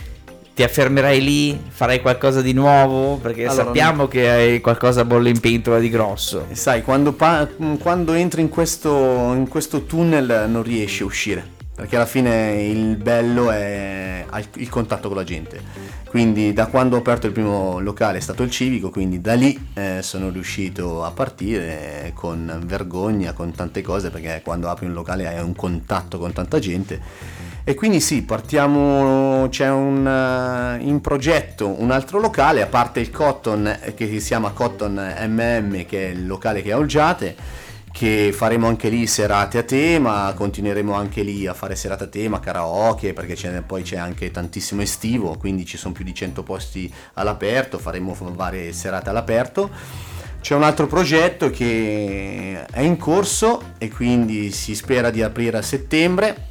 ti 0.55 0.63
affermerai 0.63 1.21
lì, 1.21 1.59
farai 1.67 1.99
qualcosa 2.01 2.41
di 2.41 2.53
nuovo 2.53 3.17
perché 3.17 3.45
Allora, 3.45 3.65
sappiamo 3.65 4.07
che 4.07 4.29
hai 4.29 4.61
qualcosa 4.61 5.03
bolle 5.03 5.29
in 5.29 5.39
pentola 5.41 5.79
di 5.79 5.89
grosso. 5.89 6.47
Sai, 6.53 6.81
quando, 6.81 7.11
pa- 7.11 7.45
quando 7.77 8.13
entri 8.13 8.39
in 8.39 8.47
questo, 8.47 8.89
in 9.35 9.47
questo 9.49 9.83
tunnel 9.83 10.45
non 10.47 10.63
riesci 10.63 11.03
a 11.03 11.05
uscire, 11.07 11.45
perché 11.75 11.97
alla 11.97 12.05
fine 12.05 12.63
il 12.63 12.95
bello 12.95 13.51
è 13.51 14.25
il 14.55 14.69
contatto 14.69 15.09
con 15.09 15.17
la 15.17 15.23
gente. 15.23 15.61
Quindi 16.07 16.53
da 16.53 16.67
quando 16.67 16.95
ho 16.95 16.99
aperto 16.99 17.27
il 17.27 17.33
primo 17.33 17.79
locale 17.79 18.17
è 18.19 18.21
stato 18.21 18.43
il 18.43 18.49
civico, 18.49 18.89
quindi 18.89 19.19
da 19.19 19.33
lì 19.33 19.71
eh, 19.73 19.99
sono 20.01 20.29
riuscito 20.29 21.03
a 21.03 21.11
partire 21.11 22.11
con 22.13 22.61
vergogna, 22.65 23.33
con 23.33 23.51
tante 23.53 23.81
cose, 23.81 24.09
perché 24.09 24.41
quando 24.43 24.69
apri 24.69 24.85
un 24.85 24.93
locale 24.93 25.27
hai 25.27 25.43
un 25.43 25.53
contatto 25.53 26.17
con 26.17 26.31
tanta 26.31 26.59
gente. 26.59 27.01
E 27.67 27.73
quindi 27.73 27.99
sì, 27.99 28.21
partiamo, 28.21 29.47
c'è 29.49 29.69
un, 29.69 30.07
eh, 30.07 30.83
in 30.85 31.01
progetto 31.01 31.81
un 31.81 31.89
altro 31.89 32.19
locale, 32.19 32.61
a 32.61 32.67
parte 32.67 32.99
il 32.99 33.09
Cotton 33.09 33.67
eh, 33.67 33.93
che 33.95 34.07
si 34.07 34.27
chiama 34.27 34.51
Cotton 34.51 34.93
MM, 35.27 35.85
che 35.85 36.07
è 36.07 36.11
il 36.11 36.27
locale 36.27 36.61
che 36.61 36.69
è 36.69 36.73
a 36.73 36.77
Olgiate, 36.77 37.35
che 37.95 38.33
faremo 38.33 38.67
anche 38.67 38.89
lì 38.89 39.07
serate 39.07 39.59
a 39.59 39.63
tema, 39.63 40.33
continueremo 40.35 40.93
anche 40.93 41.21
lì 41.23 41.47
a 41.47 41.53
fare 41.53 41.75
serate 41.75 42.03
a 42.03 42.07
tema, 42.07 42.41
karaoke, 42.41 43.13
perché 43.13 43.35
c'è- 43.35 43.61
poi 43.61 43.83
c'è 43.83 43.95
anche 43.95 44.31
tantissimo 44.31 44.81
estivo, 44.81 45.37
quindi 45.37 45.65
ci 45.65 45.77
sono 45.77 45.93
più 45.93 46.03
di 46.03 46.13
100 46.13 46.43
posti 46.43 46.93
all'aperto, 47.13 47.79
faremo 47.79 48.13
varie 48.33 48.73
serate 48.73 49.09
all'aperto. 49.09 49.69
C'è 50.41 50.55
un 50.55 50.63
altro 50.63 50.87
progetto 50.87 51.49
che 51.49 52.65
è 52.69 52.81
in 52.81 52.97
corso 52.97 53.61
e 53.77 53.89
quindi 53.89 54.51
si 54.51 54.75
spera 54.75 55.09
di 55.09 55.21
aprire 55.21 55.59
a 55.59 55.61
settembre. 55.61 56.49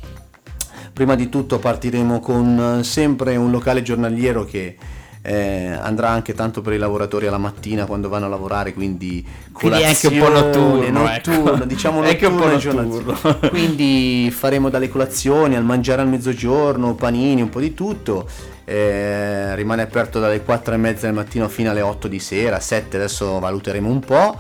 Prima 0.95 1.15
di 1.15 1.29
tutto 1.29 1.59
partiremo 1.59 2.21
con 2.21 2.81
sempre 2.85 3.37
un 3.37 3.51
locale 3.51 3.83
giornaliero 3.83 4.47
che 4.47 4.77
eh, 5.27 5.69
andrà 5.81 6.11
anche 6.11 6.35
tanto 6.35 6.61
per 6.61 6.75
i 6.75 6.79
lavoratori 6.79 7.27
alla 7.27 7.39
mattina 7.39 7.87
quando 7.87 8.11
vanno 8.11 8.27
a 8.27 8.29
lavorare, 8.29 8.75
quindi 8.75 9.25
Quindi 9.53 9.81
è 9.81 9.87
anche 9.87 10.09
un 10.09 10.19
po' 10.19 10.27
colazione, 10.27 10.91
notturno, 10.91 11.09
ecco. 11.09 11.31
notturno, 11.31 11.65
diciamo 11.65 12.03
È 12.05 12.09
anche 12.11 12.27
un 12.27 12.37
po' 12.37 12.47
notturno 12.47 12.83
notturno. 12.83 13.39
Quindi 13.49 14.31
faremo 14.31 14.69
dalle 14.69 14.91
colazioni 14.91 15.57
al 15.57 15.65
mangiare 15.65 16.03
al 16.03 16.09
mezzogiorno, 16.09 16.95
panini, 16.95 17.41
un 17.41 17.49
po' 17.49 17.61
di 17.61 17.73
tutto. 17.73 18.29
Eh, 18.67 19.55
rimane 19.55 19.81
aperto 19.81 20.21
dalle 20.21 20.43
4 20.43 20.75
e 20.75 20.77
mezza 20.77 21.07
del 21.07 21.15
mattino 21.15 21.49
fino 21.49 21.71
alle 21.71 21.81
8 21.81 22.07
di 22.07 22.19
sera, 22.19 22.61
7 22.61 22.99
adesso 22.99 23.39
valuteremo 23.39 23.89
un 23.89 24.01
po'. 24.01 24.37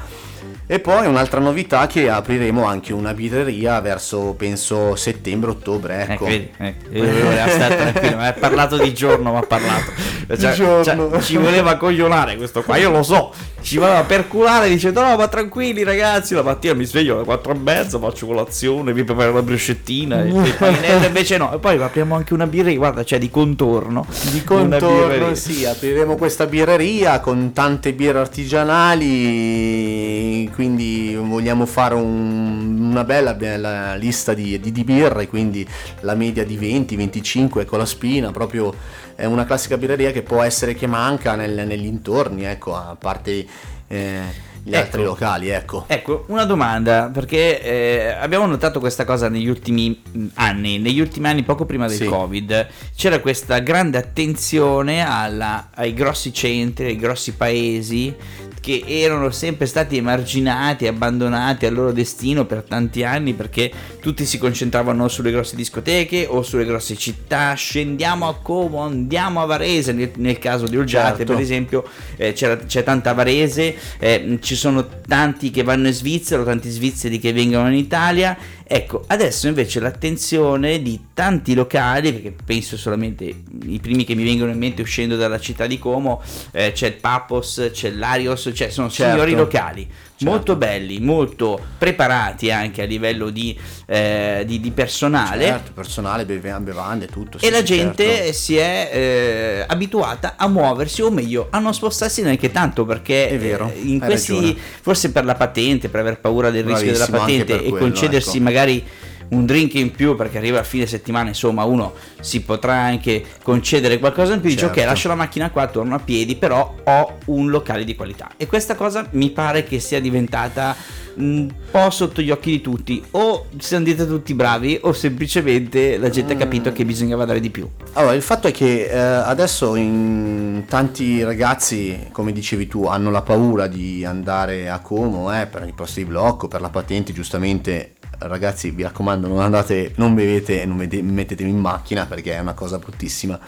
E 0.67 0.81
poi 0.81 1.07
un'altra 1.07 1.41
novità 1.41 1.87
che 1.87 2.09
apriremo 2.09 2.65
anche 2.65 2.95
una 2.95 3.13
birreria 3.13 3.81
verso 3.81 4.35
penso 4.35 4.97
settembre-ottobre, 4.97 6.07
ecco. 6.09 6.27
Ecco, 6.27 6.89
vedi, 6.89 7.49
stare 7.49 7.77
tranquillo, 7.77 8.17
ma 8.17 8.29
ha 8.29 8.33
parlato 8.33 8.79
di 8.79 8.95
giorno, 8.95 9.33
ma 9.33 9.41
ha 9.41 9.43
parlato. 9.43 9.93
Cioè, 10.39 10.55
cioè, 10.55 11.21
ci 11.21 11.37
voleva 11.37 11.77
coglionare 11.77 12.37
questo 12.37 12.63
qua, 12.63 12.77
io 12.77 12.91
lo 12.91 13.03
so. 13.03 13.35
Ci 13.65 13.79
voleva 13.79 14.03
perculare 14.05 14.69
dicendo 14.69 15.01
no, 15.01 15.17
ma 15.17 15.27
tranquilli 15.27 15.85
ragazzi, 15.85 16.35
la 16.35 16.43
mattina 16.43 16.75
mi 16.75 16.85
sveglio 16.85 17.15
alle 17.15 17.25
4 17.25 17.53
e 17.53 17.55
mezza, 17.59 17.99
faccio 17.99 18.27
colazione, 18.27 18.93
vi 18.93 19.05
preparo 19.05 19.33
la 19.33 19.41
bruscettina 19.41 20.23
e, 20.23 20.29
poi 20.59 20.77
e 20.83 21.07
invece 21.07 21.39
no. 21.39 21.51
E 21.55 21.59
poi 21.59 21.81
apriamo 21.81 22.15
anche 22.15 22.35
una 22.35 22.47
birreria, 22.47 22.77
guarda, 22.77 23.03
c'è 23.05 23.17
di 23.19 23.31
contorno. 23.31 24.07
Di 24.33 24.45
contorno, 24.45 25.35
sì, 25.35 25.65
apriremo 25.65 26.17
questa 26.17 26.45
birreria 26.45 27.21
con 27.21 27.55
tante 27.55 27.95
birre 27.95 28.19
artigianali, 28.19 30.51
quindi 30.55 31.17
vogliamo 31.19 31.65
fare 31.65 31.95
un- 31.95 32.84
una 32.95 33.05
bella, 33.05 33.35
bella 33.35 33.95
lista 33.97 34.35
di, 34.35 34.59
di, 34.61 34.71
di 34.71 34.85
birre, 34.85 35.27
quindi 35.27 35.67
la 36.01 36.15
media 36.15 36.45
di 36.45 36.57
20, 36.57 36.95
25 36.97 37.65
con 37.65 37.79
la 37.79 37.87
spina, 37.87 38.31
proprio 38.31 38.73
è 39.17 39.25
una 39.25 39.45
classica 39.45 39.77
birreria 39.77 40.13
che 40.13 40.23
può 40.23 40.43
essere 40.43 40.75
che 40.75 40.87
manca 40.87 41.35
nel- 41.35 41.67
negli 41.67 41.87
intorni, 41.87 42.45
ecco, 42.45 42.75
a 42.77 42.97
parte 42.99 43.47
eh, 43.89 44.53
gli 44.67 44.71
Ecco. 44.73 44.79
altri 44.83 45.03
locali, 45.03 45.49
ecco. 45.51 45.85
Ecco, 45.89 46.25
una 46.29 46.45
domanda, 46.47 47.11
perché 47.13 47.61
eh, 47.61 48.17
abbiamo 48.19 48.47
notato 48.47 48.81
questa 48.81 49.05
cosa 49.05 49.29
negli 49.29 49.47
ultimi 49.49 50.01
mh, 50.11 50.27
anni, 50.35 50.79
negli 50.79 51.01
ultimi 51.01 51.29
anni 51.29 51.43
poco 51.43 51.67
prima 51.67 51.87
del 51.87 51.99
Sì. 51.99 52.07
Covid, 52.07 52.67
c'era 52.97 53.19
questa 53.21 53.59
grande 53.59 53.99
attenzione 53.99 55.05
alla- 55.07 55.69
ai 55.75 55.93
grossi 55.93 56.33
centri, 56.33 56.87
ai 56.87 56.97
grossi 56.97 57.33
paesi 57.35 58.15
che 58.61 58.83
erano 58.87 59.31
sempre 59.31 59.67
stati 59.67 59.97
emarginati, 59.97 60.87
abbandonati 60.87 61.67
al 61.67 61.75
loro 61.75 61.93
destino 61.93 62.47
per 62.47 62.63
tanti 62.63 63.05
anni 63.05 63.35
perché 63.35 63.71
tutti 64.01 64.25
si 64.25 64.39
concentravano 64.39 65.09
sulle 65.09 65.31
grosse 65.31 65.57
discoteche 65.57 66.27
o 66.29 66.43
sulle 66.43 66.65
grosse 66.65 66.97
città, 66.97 67.55
scendiamo 67.55 68.29
a 68.29 68.37
Como, 68.37 68.81
andiamo 68.81 69.41
a 69.41 69.47
Varese, 69.47 69.93
nel, 69.93 70.11
nel 70.17 70.39
caso 70.39 70.67
di 70.67 70.77
Olgiate 70.77 71.19
Certo. 71.19 71.33
per 71.33 71.43
esempio 71.43 71.85
eh, 72.17 72.33
c'è 72.33 72.83
tanta 72.83 73.13
Varese, 73.13 73.77
eh, 73.99 74.39
ci 74.41 74.55
sono 74.55 74.87
tanti 75.07 75.51
che 75.51 75.63
vanno 75.63 75.89
in 75.89 75.93
Svizzera, 75.93 76.43
tanti 76.43 76.71
svizzeri 76.71 77.19
che 77.19 77.33
vengono 77.33 77.69
in 77.69 77.75
Italia. 77.75 78.37
Ecco, 78.67 79.05
adesso 79.09 79.47
invece 79.47 79.79
l'attenzione 79.81 80.81
di 80.81 80.99
tanti 81.13 81.55
locali, 81.55 82.13
perché 82.13 82.35
penso 82.45 82.77
solamente 82.79 83.25
i 83.25 83.79
primi 83.81 84.05
che 84.05 84.15
mi 84.15 84.25
vengono 84.25 84.51
in 84.51 84.59
mente 84.59 84.81
uscendo 84.83 85.17
dalla 85.17 85.39
città 85.39 85.67
di 85.67 85.79
Como, 85.79 86.23
eh, 86.53 86.73
c'è 86.73 86.87
il 86.87 86.95
Papos, 86.95 87.69
c'è 87.73 87.91
l'Arios, 87.91 88.51
cioè 88.55 88.71
sono 88.71 88.89
Certo. 88.89 89.13
signori 89.13 89.35
locali. 89.35 89.89
Certo. 90.17 90.33
Molto 90.33 90.55
belli, 90.55 91.01
molto 91.01 91.61
preparati 91.77 92.49
anche 92.53 92.83
a 92.83 92.85
livello 92.85 93.31
di, 93.31 93.59
eh, 93.87 94.45
di- 94.47 94.61
di 94.61 94.71
personale. 94.71 95.45
Certo, 95.45 95.73
personale, 95.75 96.25
bevande, 96.25 97.09
tutto. 97.09 97.39
sì, 97.39 97.47
E 97.47 97.51
la 97.51 97.65
gente 97.65 98.05
certo. 98.07 98.33
si 98.33 98.57
è 98.57 98.91
eh, 98.93 99.65
abituata 99.67 100.35
a 100.37 100.47
muoversi, 100.47 101.03
o 101.03 101.11
meglio, 101.11 101.49
a 101.51 101.59
non 101.59 101.75
spostarsi 101.75 102.23
neanche 102.23 102.53
tanto 102.53 102.85
perché 102.85 103.29
È 103.29 103.39
vero, 103.39 103.73
eh, 103.75 103.81
in 103.81 103.99
questi, 103.99 104.35
ragione. 104.35 104.57
forse 104.83 105.11
per 105.11 105.25
la 105.25 105.35
patente, 105.35 105.89
per 105.89 106.01
aver 106.01 106.21
paura 106.21 106.51
del 106.51 106.63
rischio 106.63 106.93
della 106.93 107.07
Bravissimo, 107.09 107.45
patente 107.45 107.65
e 107.65 107.69
quello, 107.71 107.85
concedersi 107.85 108.37
ecco. 108.37 108.45
magari 108.45 108.85
un 109.31 109.47
drink 109.47 109.75
in 109.75 109.91
più 109.91 110.15
perché 110.17 110.39
arriva 110.39 110.61
a 110.61 110.63
fine 110.65 110.87
settimana, 110.87 111.29
insomma, 111.29 111.65
uno 111.65 111.93
si 112.21 112.43
potrà 112.43 112.75
anche 112.75 113.25
concedere 113.43 113.99
qualcosa 113.99 114.35
in 114.35 114.41
più. 114.41 114.49
Dice, 114.51 114.67
Certo. 114.67 114.81
ok, 114.81 114.87
lascio 114.87 115.09
la 115.09 115.15
macchina 115.15 115.51
qua, 115.51 115.67
torno 115.67 115.95
a 115.95 115.99
piedi, 115.99 116.37
però 116.37 116.75
ho 116.85 117.19
un 117.27 117.51
locale 117.51 117.85
di 117.85 117.95
qualità. 117.97 118.31
E 118.37 118.47
questa 118.47 118.75
cosa 118.75 119.07
mi 119.13 119.31
pare 119.31 119.65
che 119.65 119.81
sia 119.81 120.01
diventata 120.01 120.77
un 121.17 121.49
po' 121.71 121.91
sotto 121.91 122.21
gli 122.21 122.31
occhi 122.31 122.51
di 122.51 122.61
tutti. 122.61 123.03
O 123.13 123.47
siamo 123.59 123.85
diventati 123.85 124.11
tutti 124.11 124.35
bravi, 124.35 124.79
o 124.83 124.93
semplicemente 124.93 125.97
la 125.97 126.11
gente 126.11 126.33
ha 126.35 126.37
capito 126.37 126.71
Mm. 126.71 126.73
che 126.75 126.85
bisognava 126.85 127.25
dare 127.25 127.41
di 127.41 127.51
più. 127.51 127.69
Allora, 127.95 128.15
il 128.15 128.23
fatto 128.23 128.49
è 128.49 128.53
che 128.53 128.87
eh, 128.87 128.97
adesso 128.99 129.75
in 129.77 130.65
tanti 130.69 131.23
ragazzi, 131.23 132.09
come 132.13 132.33
dicevi 132.33 132.67
tu, 132.67 132.85
hanno 132.87 133.11
la 133.11 133.23
paura 133.23 133.67
di 133.67 134.05
andare 134.05 134.69
a 134.69 134.79
Como 134.81 135.33
eh, 135.39 135.47
per 135.47 135.67
i 135.67 135.73
posti 135.73 136.03
di 136.05 136.11
blocco, 136.11 136.49
per 136.49 136.61
la 136.61 136.69
patente, 136.71 137.13
giustamente. 137.13 137.94
Ragazzi, 138.19 138.71
vi 138.71 138.83
raccomando, 138.83 139.27
non 139.27 139.41
andate, 139.41 139.93
non 139.97 140.15
bevete 140.15 140.63
e 140.63 140.67
non 140.67 140.77
mettetevi 140.77 141.49
in 141.49 141.59
macchina 141.59 142.07
perché 142.07 142.35
è 142.35 142.39
una 142.39 142.55
cosa 142.55 142.79
bruttissima. 142.79 143.39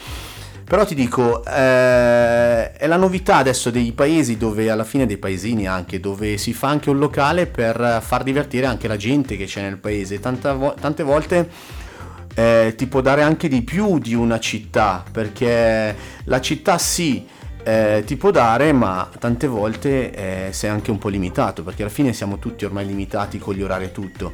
Però 0.64 0.84
ti 0.84 0.96
dico, 0.96 1.44
eh, 1.44 2.72
è 2.72 2.86
la 2.88 2.96
novità 2.96 3.36
adesso 3.36 3.70
dei 3.70 3.92
paesi 3.92 4.36
dove, 4.36 4.68
alla 4.68 4.82
fine 4.82 5.06
dei 5.06 5.16
paesini 5.16 5.68
anche, 5.68 6.00
dove 6.00 6.38
si 6.38 6.52
fa 6.52 6.68
anche 6.68 6.90
un 6.90 6.98
locale 6.98 7.46
per 7.46 8.00
far 8.02 8.24
divertire 8.24 8.66
anche 8.66 8.88
la 8.88 8.96
gente 8.96 9.36
che 9.36 9.44
c'è 9.44 9.62
nel 9.62 9.78
paese. 9.78 10.18
Tanta, 10.18 10.74
tante 10.80 11.04
volte 11.04 11.48
eh, 12.34 12.74
ti 12.76 12.88
può 12.88 13.00
dare 13.00 13.22
anche 13.22 13.46
di 13.46 13.62
più 13.62 14.00
di 14.00 14.14
una 14.14 14.40
città, 14.40 15.04
perché 15.10 15.96
la 16.24 16.40
città 16.40 16.78
sì, 16.78 17.24
eh, 17.66 18.04
ti 18.06 18.16
può 18.16 18.30
dare, 18.30 18.72
ma 18.72 19.10
tante 19.18 19.48
volte 19.48 20.12
eh, 20.48 20.52
sei 20.52 20.70
anche 20.70 20.92
un 20.92 20.98
po' 20.98 21.08
limitato, 21.08 21.64
perché 21.64 21.82
alla 21.82 21.90
fine 21.90 22.12
siamo 22.12 22.38
tutti 22.38 22.64
ormai 22.64 22.86
limitati 22.86 23.40
con 23.40 23.54
gli 23.54 23.62
orari 23.62 23.86
e 23.86 23.92
tutto. 23.92 24.32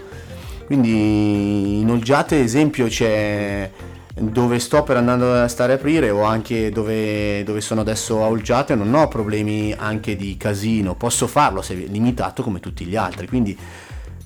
Quindi 0.66 1.80
in 1.80 1.88
Olgiate, 1.88 2.42
esempio, 2.42 2.88
c'è 2.88 3.70
dove 4.14 4.58
sto 4.58 4.82
per 4.82 4.98
andare 4.98 5.40
a 5.40 5.48
stare 5.48 5.72
a 5.72 5.76
aprire 5.76 6.10
o 6.10 6.24
anche 6.24 6.70
dove, 6.70 7.42
dove, 7.44 7.62
sono 7.62 7.80
adesso 7.80 8.22
a 8.22 8.26
Olgiate 8.26 8.74
non 8.74 8.92
ho 8.92 9.08
problemi 9.08 9.72
anche 9.72 10.14
di 10.14 10.36
casino, 10.36 10.94
posso 10.94 11.26
farlo 11.26 11.62
se 11.62 11.72
limitato 11.72 12.42
come 12.42 12.60
tutti 12.60 12.84
gli 12.84 12.96
altri, 12.96 13.26
quindi 13.26 13.56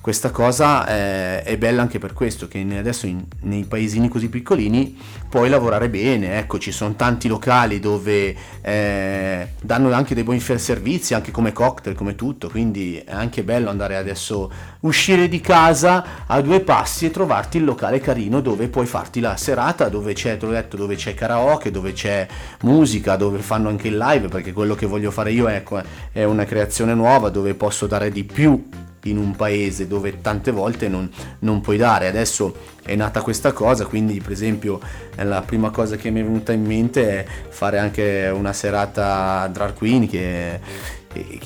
questa 0.07 0.31
cosa 0.31 0.87
eh, 0.87 1.43
è 1.43 1.57
bella 1.57 1.81
anche 1.81 1.99
per 1.99 2.13
questo, 2.13 2.47
che 2.47 2.65
adesso 2.77 3.07
in, 3.07 3.25
nei 3.41 3.65
paesini 3.65 4.07
così 4.07 4.29
piccolini 4.29 4.97
puoi 5.29 5.49
lavorare 5.49 5.89
bene, 5.89 6.37
ecco 6.37 6.59
ci 6.59 6.71
sono 6.71 6.95
tanti 6.95 7.27
locali 7.27 7.81
dove 7.81 8.33
eh, 8.61 9.47
danno 9.61 9.91
anche 9.91 10.15
dei 10.15 10.23
buoni 10.23 10.39
servizi, 10.39 11.13
anche 11.13 11.31
come 11.31 11.51
cocktail, 11.51 11.93
come 11.93 12.15
tutto, 12.15 12.49
quindi 12.49 13.03
è 13.05 13.11
anche 13.11 13.43
bello 13.43 13.69
andare 13.69 13.97
adesso, 13.97 14.49
uscire 14.79 15.27
di 15.27 15.41
casa 15.41 16.25
a 16.25 16.39
due 16.39 16.61
passi 16.61 17.05
e 17.05 17.11
trovarti 17.11 17.57
il 17.57 17.65
locale 17.65 17.99
carino 17.99 18.39
dove 18.39 18.69
puoi 18.69 18.85
farti 18.85 19.19
la 19.19 19.35
serata, 19.35 19.89
dove 19.89 20.13
c'è, 20.13 20.37
detto, 20.37 20.77
dove 20.77 20.95
c'è 20.95 21.15
karaoke, 21.15 21.69
dove 21.69 21.91
c'è 21.91 22.25
musica, 22.61 23.17
dove 23.17 23.39
fanno 23.39 23.67
anche 23.67 23.89
il 23.89 23.97
live, 23.97 24.29
perché 24.29 24.53
quello 24.53 24.73
che 24.73 24.85
voglio 24.85 25.11
fare 25.11 25.33
io 25.33 25.49
ecco, 25.49 25.81
è 26.13 26.23
una 26.23 26.45
creazione 26.45 26.93
nuova 26.93 27.27
dove 27.27 27.55
posso 27.55 27.87
dare 27.87 28.09
di 28.09 28.23
più 28.23 28.63
in 29.09 29.17
un 29.17 29.35
paese 29.35 29.87
dove 29.87 30.21
tante 30.21 30.51
volte 30.51 30.87
non, 30.87 31.09
non, 31.39 31.61
puoi 31.61 31.77
dare. 31.77 32.07
Adesso 32.07 32.75
è 32.83 32.95
nata 32.95 33.21
questa 33.21 33.51
cosa, 33.51 33.85
quindi 33.85 34.19
per 34.21 34.31
esempio 34.31 34.79
la 35.15 35.41
prima 35.41 35.69
cosa 35.69 35.95
che 35.95 36.09
mi 36.09 36.21
è 36.21 36.23
venuta 36.23 36.51
in 36.51 36.63
mente 36.63 37.09
è 37.09 37.25
fare 37.49 37.79
anche 37.79 38.31
una 38.33 38.53
serata 38.53 39.47
drag 39.51 39.73
queen 39.73 40.07
che 40.07 40.59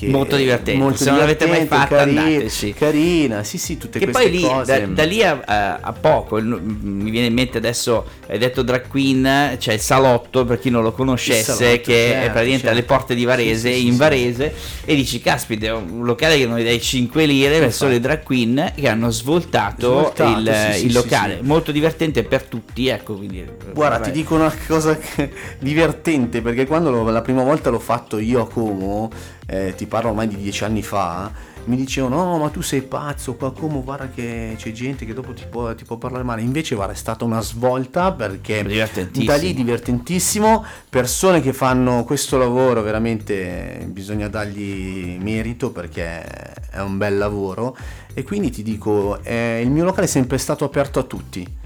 molto 0.06 0.36
divertente. 0.36 0.80
Molto 0.80 0.98
Se 0.98 1.10
non 1.10 1.18
l'avete 1.18 1.46
mai 1.46 1.66
fatta, 1.66 1.96
carina, 1.96 2.22
andateci. 2.22 2.72
Carina, 2.74 3.42
sì, 3.44 3.58
sì, 3.58 3.76
tutte 3.78 3.98
che 3.98 4.06
queste 4.06 4.22
poi 4.22 4.38
lì, 4.38 4.42
cose. 4.42 4.80
Da, 4.80 4.86
da 4.86 5.04
lì 5.04 5.22
a, 5.22 5.78
a, 5.80 5.92
poco, 5.92 6.40
mi 6.40 7.10
viene 7.10 7.26
in 7.26 7.34
mente 7.34 7.58
adesso, 7.58 8.06
hai 8.28 8.38
detto 8.38 8.62
drag 8.62 8.88
queen, 8.88 9.56
c'è 9.58 9.72
il 9.72 9.80
salotto, 9.80 10.44
per 10.44 10.58
chi 10.58 10.70
non 10.70 10.82
lo 10.82 10.92
conoscesse, 10.92 11.52
salotto, 11.52 11.80
che 11.82 11.92
certo, 11.92 12.26
è 12.26 12.30
praticamente 12.30 12.50
certo. 12.50 12.70
alle 12.70 12.82
porte 12.82 13.14
di 13.14 13.24
Varese, 13.24 13.72
sì, 13.72 13.80
sì, 13.80 13.86
in 13.86 13.96
Varese, 13.96 14.54
e 14.84 14.94
dici, 14.94 15.20
caspita, 15.20 15.66
è 15.66 15.72
un 15.72 16.04
locale 16.04 16.38
che 16.38 16.46
noi 16.46 16.64
dai 16.64 16.80
5 16.80 17.24
lire 17.26 17.58
verso 17.58 17.86
le 17.86 18.00
drag 18.00 18.22
queen 18.22 18.72
che 18.74 18.88
hanno 18.88 19.10
svoltato, 19.10 20.00
svoltato 20.00 20.38
il, 20.38 20.84
il, 20.84 20.92
locale. 20.92 21.38
Molto 21.42 21.72
divertente 21.72 22.22
per 22.24 22.44
tutti, 22.44 22.88
ecco. 22.88 23.14
Quindi, 23.14 23.44
Guarda, 23.72 23.98
vabbè. 23.98 24.10
ti 24.10 24.18
dico 24.18 24.34
una 24.34 24.52
cosa 24.66 24.98
divertente, 25.58 26.40
perché 26.40 26.66
quando 26.66 26.90
lo, 26.90 27.08
la 27.10 27.22
prima 27.22 27.42
volta 27.42 27.70
l'ho 27.70 27.78
fatto 27.78 28.18
io 28.18 28.42
a 28.42 28.48
Como, 28.48 29.10
eh, 29.52 29.74
ti 29.76 29.84
parlo 29.86 30.08
ormai 30.08 30.28
di 30.28 30.36
dieci 30.36 30.64
anni 30.64 30.82
fa, 30.82 31.30
mi 31.64 31.76
dicevano 31.76 32.24
no 32.24 32.38
ma 32.38 32.48
tu 32.48 32.62
sei 32.62 32.80
pazzo, 32.80 33.34
qua 33.34 33.52
come 33.52 33.82
guarda 33.82 34.08
che 34.08 34.54
c'è 34.56 34.72
gente 34.72 35.04
che 35.04 35.12
dopo 35.12 35.34
ti 35.34 35.44
può, 35.48 35.74
ti 35.74 35.84
può 35.84 35.96
parlare 35.96 36.24
male, 36.24 36.40
invece 36.40 36.74
guarda 36.74 36.94
è 36.94 36.96
stata 36.96 37.24
una 37.26 37.42
svolta 37.42 38.12
perché 38.12 38.62
da 39.10 39.36
lì 39.36 39.52
divertentissimo, 39.52 40.64
persone 40.88 41.42
che 41.42 41.52
fanno 41.52 42.02
questo 42.04 42.38
lavoro 42.38 42.80
veramente 42.80 43.86
bisogna 43.90 44.28
dargli 44.28 45.18
merito 45.20 45.70
perché 45.70 46.24
è 46.70 46.80
un 46.80 46.96
bel 46.96 47.18
lavoro. 47.18 47.76
E 48.14 48.24
quindi 48.24 48.50
ti 48.50 48.62
dico 48.62 49.22
eh, 49.22 49.60
il 49.62 49.70
mio 49.70 49.84
locale 49.84 50.06
è 50.06 50.08
sempre 50.08 50.36
stato 50.36 50.64
aperto 50.64 50.98
a 50.98 51.02
tutti 51.02 51.60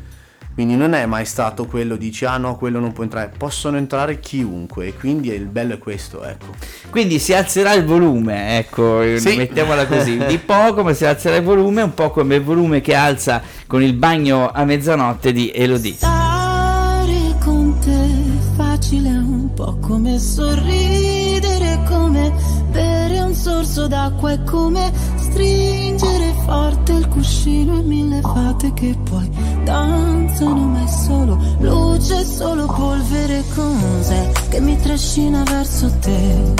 quindi 0.57 0.75
non 0.75 0.95
è 0.95 1.05
mai 1.05 1.27
stato 1.27 1.67
quello 1.67 1.97
dici 1.97 2.25
ah 2.25 2.39
no, 2.39 2.57
quello 2.57 2.81
non 2.81 2.95
può 2.95 3.05
entrare, 3.05 3.31
possono 3.37 3.77
entrare 3.77 4.21
chiunque 4.21 4.87
e 4.87 4.95
quindi 4.95 5.29
il 5.29 5.45
bello 5.45 5.75
è 5.75 5.79
questo, 5.79 6.25
ecco. 6.25 6.47
Quindi 6.89 7.19
si 7.19 7.35
alzerà 7.35 7.75
il 7.75 7.85
volume, 7.85 8.57
ecco, 8.57 9.03
sì. 9.19 9.37
mettiamola 9.37 9.87
così, 9.87 10.17
di 10.27 10.39
poco 10.39 10.83
ma 10.83 10.95
si 10.95 11.05
alzerà 11.05 11.37
il 11.37 11.43
volume, 11.43 11.83
un 11.83 11.93
po' 11.93 12.09
come 12.09 12.37
il 12.37 12.43
volume 12.43 12.81
che 12.81 12.95
alza 12.95 13.43
con 13.67 13.83
il 13.83 13.93
bagno 13.93 14.51
a 14.51 14.65
mezzanotte 14.65 15.31
di 15.31 15.53
Elodie. 15.55 15.93
Stare 15.93 17.37
con 17.45 17.79
te 17.79 18.09
facile 18.57 19.11
un 19.11 19.53
po' 19.53 19.77
come 19.83 20.19
sorridere, 20.19 21.83
come 21.87 22.33
bere 22.71 23.21
un 23.21 23.35
sorso 23.35 23.87
d'acqua 23.87 24.33
è 24.33 24.43
come 24.45 24.91
stringere 25.37 26.33
forte 26.47 26.93
il 26.93 27.09
cuscino 27.09 27.79
e 27.79 27.83
mille 27.83 28.23
fate 28.23 28.73
che 28.73 28.97
poi 29.09 29.31
danzano 29.65 30.67
ma 30.67 30.83
è 30.83 30.89
solo 30.89 31.39
luce, 31.59 32.25
solo 32.25 32.65
polvere 32.65 33.45
cos'è 33.55 34.33
che 34.49 34.61
mi 34.61 34.81
trascina 34.81 35.43
verso 35.43 35.93
te. 36.01 36.55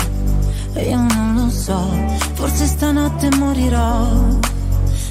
E 0.73 0.89
io 0.89 0.97
non 0.97 1.33
lo 1.35 1.49
so, 1.49 1.89
forse 2.33 2.67
stanotte 2.67 3.29
morirò 3.35 4.37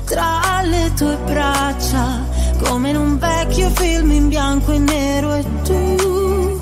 tra 0.05 0.63
le 0.63 0.93
tue 0.95 1.19
braccia 1.25 2.25
come 2.63 2.91
in 2.91 2.97
un 2.97 3.19
vecchio 3.19 3.69
film 3.71 4.13
in 4.13 4.29
bianco 4.29 4.71
e 4.71 4.79
nero 4.79 5.35
e 5.35 5.45
tu 5.65 6.61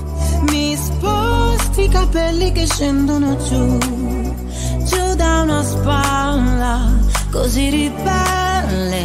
mi 0.49 0.75
sposti 0.75 1.83
i 1.83 1.89
capelli 1.89 2.51
che 2.53 2.65
scendono 2.65 3.37
giù 3.37 3.79
giù 3.79 4.14
da 5.25 5.41
una 5.41 5.63
spalla 5.63 6.93
così 7.31 7.71
ribelle 7.71 9.05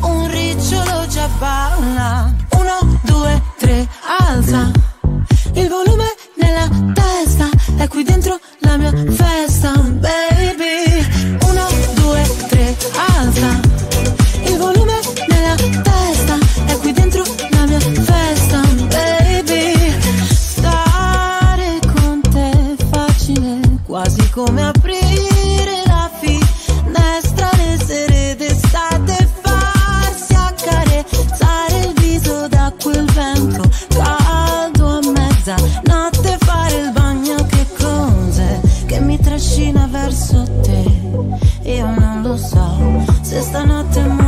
un 0.00 0.28
ricciolo 0.28 1.06
già 1.06 1.28
balla. 1.38 2.34
Uno, 2.58 3.00
due, 3.04 3.40
tre, 3.58 3.88
alza 4.18 4.70
il 5.54 5.68
volume 5.68 6.06
nella 6.40 6.68
testa 6.92 7.48
è 7.76 7.86
qui 7.86 8.02
dentro 8.02 8.38
la 8.60 8.76
mia 8.76 8.92
festa 9.10 9.51
Notte 35.84 36.36
fare 36.40 36.76
il 36.76 36.92
bagno 36.92 37.36
che 37.46 37.66
cos'è 37.76 38.60
che 38.86 39.00
mi 39.00 39.18
trascina 39.18 39.86
verso 39.90 40.44
te. 40.62 40.84
Io 41.62 41.86
non 41.86 42.22
lo 42.22 42.36
so 42.36 43.04
se 43.22 43.40
stanotte 43.40 44.02
mai 44.02 44.21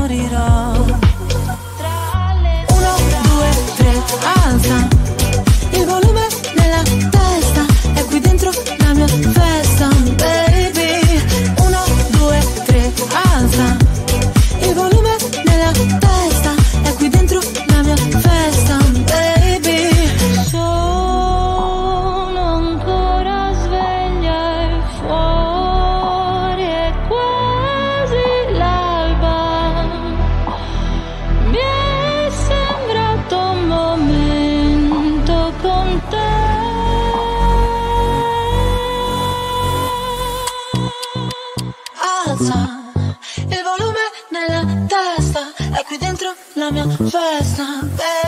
your 46.74 46.90
first 47.10 47.56
time 47.56 47.88
baby. 47.96 48.23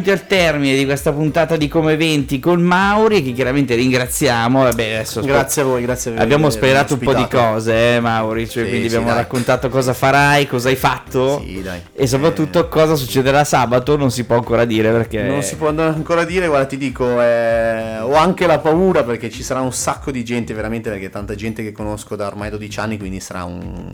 Giunti 0.00 0.10
al 0.10 0.26
termine 0.26 0.76
di 0.76 0.86
questa 0.86 1.12
puntata 1.12 1.56
di 1.56 1.68
Come 1.68 1.92
Eventi 1.92 2.38
con 2.40 2.62
Mauri, 2.62 3.22
che 3.22 3.32
chiaramente 3.32 3.74
ringraziamo. 3.74 4.62
Vabbè, 4.62 5.04
Grazie 5.20 5.62
a 5.62 5.64
voi, 5.66 5.82
grazie 5.82 6.10
a 6.10 6.14
voi. 6.14 6.22
Abbiamo 6.22 6.44
per 6.44 6.52
spiegato 6.52 6.94
un 6.94 7.00
po' 7.00 7.14
di 7.14 7.26
cose, 7.28 7.96
eh, 7.96 8.00
Mauri. 8.00 8.48
Cioè, 8.48 8.64
Sì, 8.64 8.68
quindi 8.70 8.88
sì, 8.88 8.94
abbiamo 8.94 9.12
dai. 9.12 9.22
raccontato 9.22 9.68
cosa 9.68 9.92
farai, 9.92 10.46
cosa 10.46 10.70
hai 10.70 10.76
fatto. 10.76 11.42
Sì, 11.44 11.60
dai. 11.62 11.80
E 11.92 12.06
soprattutto 12.06 12.68
cosa 12.68 12.94
succederà 12.94 13.44
sabato, 13.44 13.96
non 13.96 14.10
si 14.10 14.24
può 14.24 14.36
ancora 14.36 14.64
dire 14.64 14.90
perché. 14.90 15.22
Non 15.22 15.42
si 15.42 15.56
può 15.56 15.68
ancora 15.68 16.24
dire, 16.24 16.46
guarda, 16.46 16.66
ti 16.66 16.78
dico, 16.78 17.20
eh, 17.20 17.98
ho 18.00 18.14
anche 18.14 18.46
la 18.46 18.58
paura 18.58 19.04
perché 19.04 19.28
ci 19.30 19.42
sarà 19.42 19.60
un 19.60 19.72
sacco 19.72 20.10
di 20.10 20.24
gente, 20.24 20.54
veramente, 20.54 20.88
perché 20.88 21.10
tanta 21.10 21.34
gente 21.34 21.62
che 21.62 21.72
conosco 21.72 22.16
da 22.16 22.26
ormai 22.26 22.48
12 22.48 22.80
anni, 22.80 22.96
quindi 22.98 23.20
sarà 23.20 23.44
un, 23.44 23.90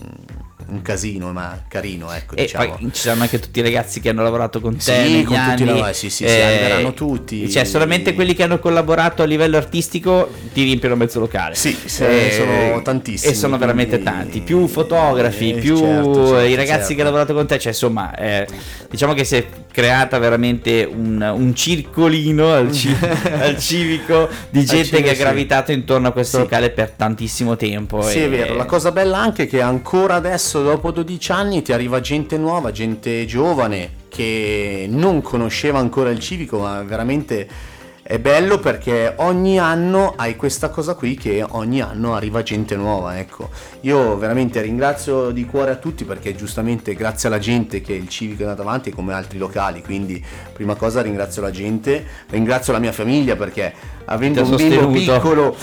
un 0.69 0.83
casino, 0.83 1.33
ma 1.33 1.63
carino, 1.69 2.13
ecco, 2.13 2.35
E 2.37 2.43
diciamo. 2.43 2.77
poi 2.77 2.91
ci 2.93 3.01
saranno 3.03 3.23
anche 3.23 3.39
tutti 3.39 3.59
i 3.59 3.63
ragazzi 3.63 4.01
che 4.01 4.09
hanno 4.09 4.23
lavorato 4.23 4.61
con 4.61 4.77
te 4.77 4.81
Sì, 4.83 5.13
con 5.25 5.37
tutti 5.37 5.51
anni. 5.51 5.63
i 5.63 5.65
lavori, 5.65 5.95
sì, 5.95 6.11
sì, 6.11 6.27
sì, 6.29 6.35
arriveranno 6.41 6.93
tutti. 6.95 7.51
Cioè, 7.51 7.65
solamente 7.65 8.15
quelli 8.15 8.35
che 8.35 8.43
hanno 8.43 8.59
collaborato 8.59 9.23
a 9.23 9.27
livello 9.27 9.57
artistico 9.57 10.29
ti 10.53 10.63
riempiono 10.65 10.97
mezzo 10.97 11.21
locale. 11.21 11.55
Sì, 11.55 11.77
se- 11.85 12.31
sono 12.33 12.83
tantissimi, 12.83 13.33
E 13.33 13.35
sono 13.35 13.59
veramente 13.59 14.01
quindi- 14.01 14.05
tanti. 14.19 14.41
Più 14.41 14.67
fotografi, 14.67 15.53
Eh, 15.53 15.59
più 15.61 15.77
certo, 15.79 16.15
certo, 16.27 16.41
i 16.41 16.55
ragazzi 16.55 16.79
certo. 16.79 16.95
che 16.95 17.01
hanno 17.01 17.11
lavorato 17.11 17.35
con 17.35 17.47
te. 17.47 17.59
Cioè, 17.59 17.73
insomma, 17.73 18.15
eh, 18.17 18.47
diciamo 18.91 19.13
che 19.15 19.25
si 19.25 19.37
è 19.37 19.47
creata 19.71 20.19
veramente 20.19 20.89
un, 20.91 21.21
un 21.37 21.55
circolino 21.55 22.53
al, 22.53 22.73
ci- 22.73 22.95
al 23.31 23.59
civico 23.59 24.29
di 24.49 24.65
gente 24.65 24.85
civico, 24.87 25.03
che 25.03 25.11
ha 25.11 25.15
gravitato 25.15 25.71
intorno 25.73 26.09
a 26.09 26.13
questo 26.13 26.39
locale 26.39 26.71
per 26.71 26.91
tantissimo 26.91 27.57
tempo. 27.57 28.01
Sì, 28.03 28.21
è 28.21 28.29
vero. 28.29 28.55
La 28.55 28.65
cosa 28.65 28.91
bella 28.91 29.19
anche 29.19 29.45
è 29.45 29.47
che 29.47 29.61
ancora 29.61 30.15
adesso, 30.15 30.56
dopo 30.63 30.91
12 30.91 31.33
anni, 31.33 31.63
ti 31.63 31.73
arriva 31.73 32.01
gente 32.01 32.37
nuova, 32.37 32.71
gente 32.71 33.25
giovane 33.27 34.05
che 34.09 34.87
non 34.89 35.23
conosceva 35.23 35.79
ancora 35.79 36.11
il 36.11 36.19
civico, 36.19 36.59
ma 36.59 36.83
veramente 36.83 37.75
è 38.07 38.21
bello 38.21 38.61
perché 38.61 39.15
ogni 39.17 39.59
anno 39.59 40.15
hai 40.17 40.37
questa 40.37 40.69
cosa 40.69 40.95
qui 40.95 41.17
che 41.17 41.45
ogni 41.47 41.81
anno 41.81 42.15
arriva 42.15 42.41
gente 42.45 42.77
nuova, 42.77 43.19
ecco. 43.19 43.51
Io 43.81 44.17
veramente 44.17 44.61
ringrazio 44.61 45.33
di 45.33 45.45
cuore 45.45 45.73
a 45.73 45.75
tutti 45.77 46.05
perché 46.05 46.37
giustamente 46.37 46.95
grazie 46.95 47.29
alla 47.29 47.41
gente 47.41 47.81
che 47.81 47.95
il 47.95 48.09
civico 48.09 48.43
è 48.43 48.45
andato 48.45 48.63
avanti 48.63 48.93
come 48.93 49.13
altri 49.13 49.39
locali, 49.39 49.83
quindi 49.83 50.25
prima 50.53 50.77
cosa 50.77 51.03
ringrazio 51.03 51.43
la 51.43 51.51
gente, 51.51 52.07
ringrazio 52.29 52.73
la 52.73 52.79
mia 52.79 52.93
famiglia 52.93 53.35
perché 53.35 53.75
avendo 54.05 54.43
un 54.43 54.55
bimbo 54.55 54.87
piccolo 54.89 55.57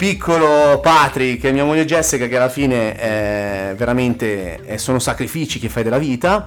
piccolo 0.00 0.80
Patrick 0.80 1.44
e 1.44 1.52
mia 1.52 1.62
moglie 1.62 1.84
Jessica 1.84 2.26
che 2.26 2.34
alla 2.34 2.48
fine 2.48 2.98
eh, 2.98 3.74
veramente 3.74 4.64
eh, 4.64 4.78
sono 4.78 4.98
sacrifici 4.98 5.58
che 5.58 5.68
fai 5.68 5.82
della 5.82 5.98
vita 5.98 6.46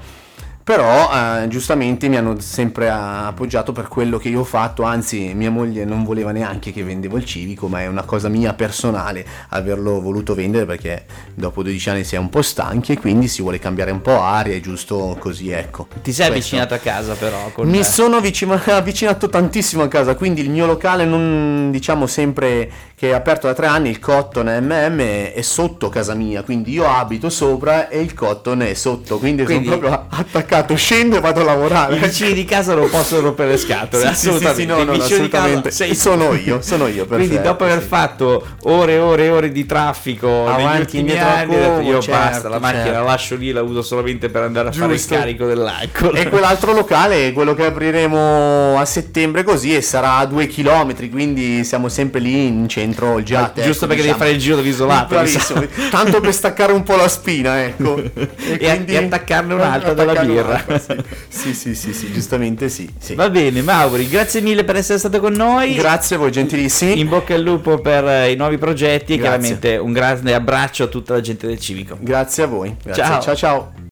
però 0.63 1.09
eh, 1.11 1.47
giustamente 1.49 2.07
mi 2.07 2.15
hanno 2.17 2.39
sempre 2.39 2.89
appoggiato 2.89 3.71
per 3.73 3.87
quello 3.87 4.17
che 4.17 4.29
io 4.29 4.39
ho 4.41 4.45
fatto 4.45 4.83
anzi 4.83 5.33
mia 5.33 5.51
moglie 5.51 5.83
non 5.83 6.03
voleva 6.03 6.31
neanche 6.31 6.71
che 6.71 6.83
vendevo 6.83 7.17
il 7.17 7.25
civico 7.25 7.67
ma 7.67 7.81
è 7.81 7.87
una 7.87 8.03
cosa 8.03 8.29
mia 8.29 8.53
personale 8.53 9.25
averlo 9.49 9.99
voluto 9.99 10.33
vendere 10.33 10.65
perché 10.65 11.05
dopo 11.33 11.63
12 11.63 11.89
anni 11.89 12.03
si 12.05 12.15
è 12.15 12.17
un 12.17 12.29
po' 12.29 12.41
stanchi 12.41 12.93
e 12.93 12.97
quindi 12.99 13.27
si 13.27 13.41
vuole 13.41 13.59
cambiare 13.59 13.91
un 13.91 14.01
po' 14.01 14.21
aria 14.21 14.55
è 14.55 14.61
giusto 14.61 15.17
così 15.19 15.49
ecco 15.49 15.87
Ti 16.01 16.13
sei 16.13 16.29
Questo. 16.29 16.55
avvicinato 16.55 16.73
a 16.73 16.77
casa, 16.77 17.13
però. 17.15 17.51
Mi 17.63 17.83
sono 17.83 18.17
avvicina- 18.17 18.61
avvicinato 18.65 19.27
tantissimo 19.29 19.83
a 19.83 19.87
casa, 19.87 20.15
quindi 20.15 20.41
il 20.41 20.49
mio 20.49 20.65
locale 20.65 21.03
non 21.05 21.69
diciamo 21.71 22.07
sempre 22.07 22.71
che 22.95 23.09
è 23.09 23.13
aperto 23.13 23.47
da 23.47 23.53
tre 23.53 23.65
anni, 23.65 23.89
il 23.89 23.99
Cotton 23.99 24.45
MM 24.47 24.97
è, 24.99 25.33
è 25.33 25.41
sotto 25.41 25.89
casa 25.89 26.13
mia, 26.13 26.41
quindi 26.43 26.71
io 26.71 26.87
abito 26.87 27.29
sopra 27.29 27.89
e 27.89 27.99
il 27.99 28.13
Cotton 28.13 28.61
è 28.61 28.73
sotto, 28.73 29.17
quindi, 29.17 29.43
Quindi- 29.43 29.65
sono 29.65 29.79
proprio 29.79 30.05
attaccato, 30.09 30.51
scendo 30.75 31.17
e 31.17 31.19
vado 31.19 31.41
a 31.41 31.43
lavorare. 31.43 31.95
I 31.95 31.99
vicini 31.99 32.33
di 32.33 32.45
casa 32.45 32.73
non 32.75 32.89
possono 32.89 33.21
rompere 33.21 33.51
le 33.51 33.57
scatole, 33.57 34.07
Sì, 34.09 34.13
sì, 34.13 34.19
sì, 34.19 34.27
assolutamente. 34.29 34.61
sì, 34.61 34.65
no, 34.65 34.83
no, 34.83 34.91
assolutamente. 35.03 35.71
sei 35.71 35.95
Sono 35.95 36.33
io, 36.33 36.61
sono 36.61 36.87
io, 36.87 37.05
Quindi 37.05 37.27
perfetto, 37.27 37.47
dopo 37.49 37.63
aver 37.65 37.81
fatto 37.81 38.45
ore 38.63 38.93
e 38.93 38.99
ore 38.99 39.23
e 39.25 39.29
ore 39.29 39.51
di 39.51 39.65
traffico 39.65 40.47
Avanti, 40.47 40.99
indietro, 40.99 41.27
anni, 41.27 41.55
ho 41.55 41.59
detto, 41.59 41.79
io 41.81 41.99
certo, 42.01 42.19
basta, 42.19 42.49
la 42.49 42.59
macchina 42.59 42.83
certo. 42.83 42.99
la 42.99 43.05
lascio 43.05 43.35
lì, 43.35 43.51
la 43.51 43.61
uso 43.61 43.81
solamente 43.81 44.29
per 44.29 44.43
andare 44.43 44.69
a 44.69 44.71
fare 44.71 44.93
il 44.93 44.97
Giusto. 44.99 45.15
carico 45.15 45.45
dell'alcol. 45.45 46.15
E 46.17 46.29
quell'altro 46.29 46.73
locale 46.73 47.27
è 47.27 47.33
quello 47.33 47.53
che 47.53 47.65
apriremo 47.65 48.77
a 48.77 48.85
settembre 48.85 49.43
così 49.43 49.75
e 49.75 49.81
sarà 49.81 50.17
a 50.17 50.25
due 50.25 50.47
chilometri, 50.47 51.09
quindi 51.09 51.63
siamo 51.63 51.89
sempre 51.89 52.19
lì 52.19 52.45
in 52.47 52.67
centro. 52.67 53.15
Ah, 53.15 53.21
Giusto 53.23 53.41
ecco, 53.41 53.61
perché 53.61 53.85
devi 53.87 54.01
diciamo. 54.01 54.17
fare 54.17 54.29
il 54.31 54.37
giro 54.39 54.55
dell'isolato. 54.57 55.07
Bravissimo, 55.07 55.65
tanto 55.89 56.19
per 56.19 56.33
staccare 56.33 56.73
un 56.73 56.83
po' 56.83 56.95
la 56.95 57.07
spina, 57.07 57.63
ecco. 57.63 58.01
E- 58.63 58.83
e 58.85 58.97
attaccarne 58.97 59.53
un'altra 59.53 59.93
dalla 59.93 60.11
attaccarne 60.11 60.33
birra. 60.43 60.63
un'altra, 60.67 61.03
Sì. 61.27 61.53
sì, 61.53 61.75
sì, 61.75 61.93
sì, 61.93 62.11
giustamente 62.11 62.69
sì. 62.69 63.15
Va 63.15 63.29
bene, 63.29 63.61
Mauri, 63.61 64.07
grazie 64.07 64.41
mille 64.41 64.63
per 64.63 64.75
essere 64.75 64.99
stato 64.99 65.19
con 65.19 65.33
noi. 65.33 65.75
Grazie 65.75 66.15
a 66.15 66.19
voi, 66.19 66.31
gentilissimi. 66.31 66.99
In 66.99 67.09
bocca 67.09 67.33
al 67.33 67.41
lupo 67.41 67.79
per 67.79 68.05
eh, 68.05 68.31
i 68.31 68.35
nuovi 68.35 68.57
progetti 68.57 69.13
e 69.13 69.17
chiaramente 69.19 69.77
un 69.77 69.91
grande 69.91 70.33
abbraccio 70.33 70.83
a 70.83 70.87
tutta 70.87 71.13
la 71.13 71.21
gente 71.21 71.47
del 71.47 71.59
civico. 71.59 71.97
Grazie 71.99 72.43
a 72.43 72.47
voi. 72.47 72.75
Grazie. 72.81 73.03
Ciao. 73.03 73.21
ciao. 73.21 73.35
ciao. 73.35 73.91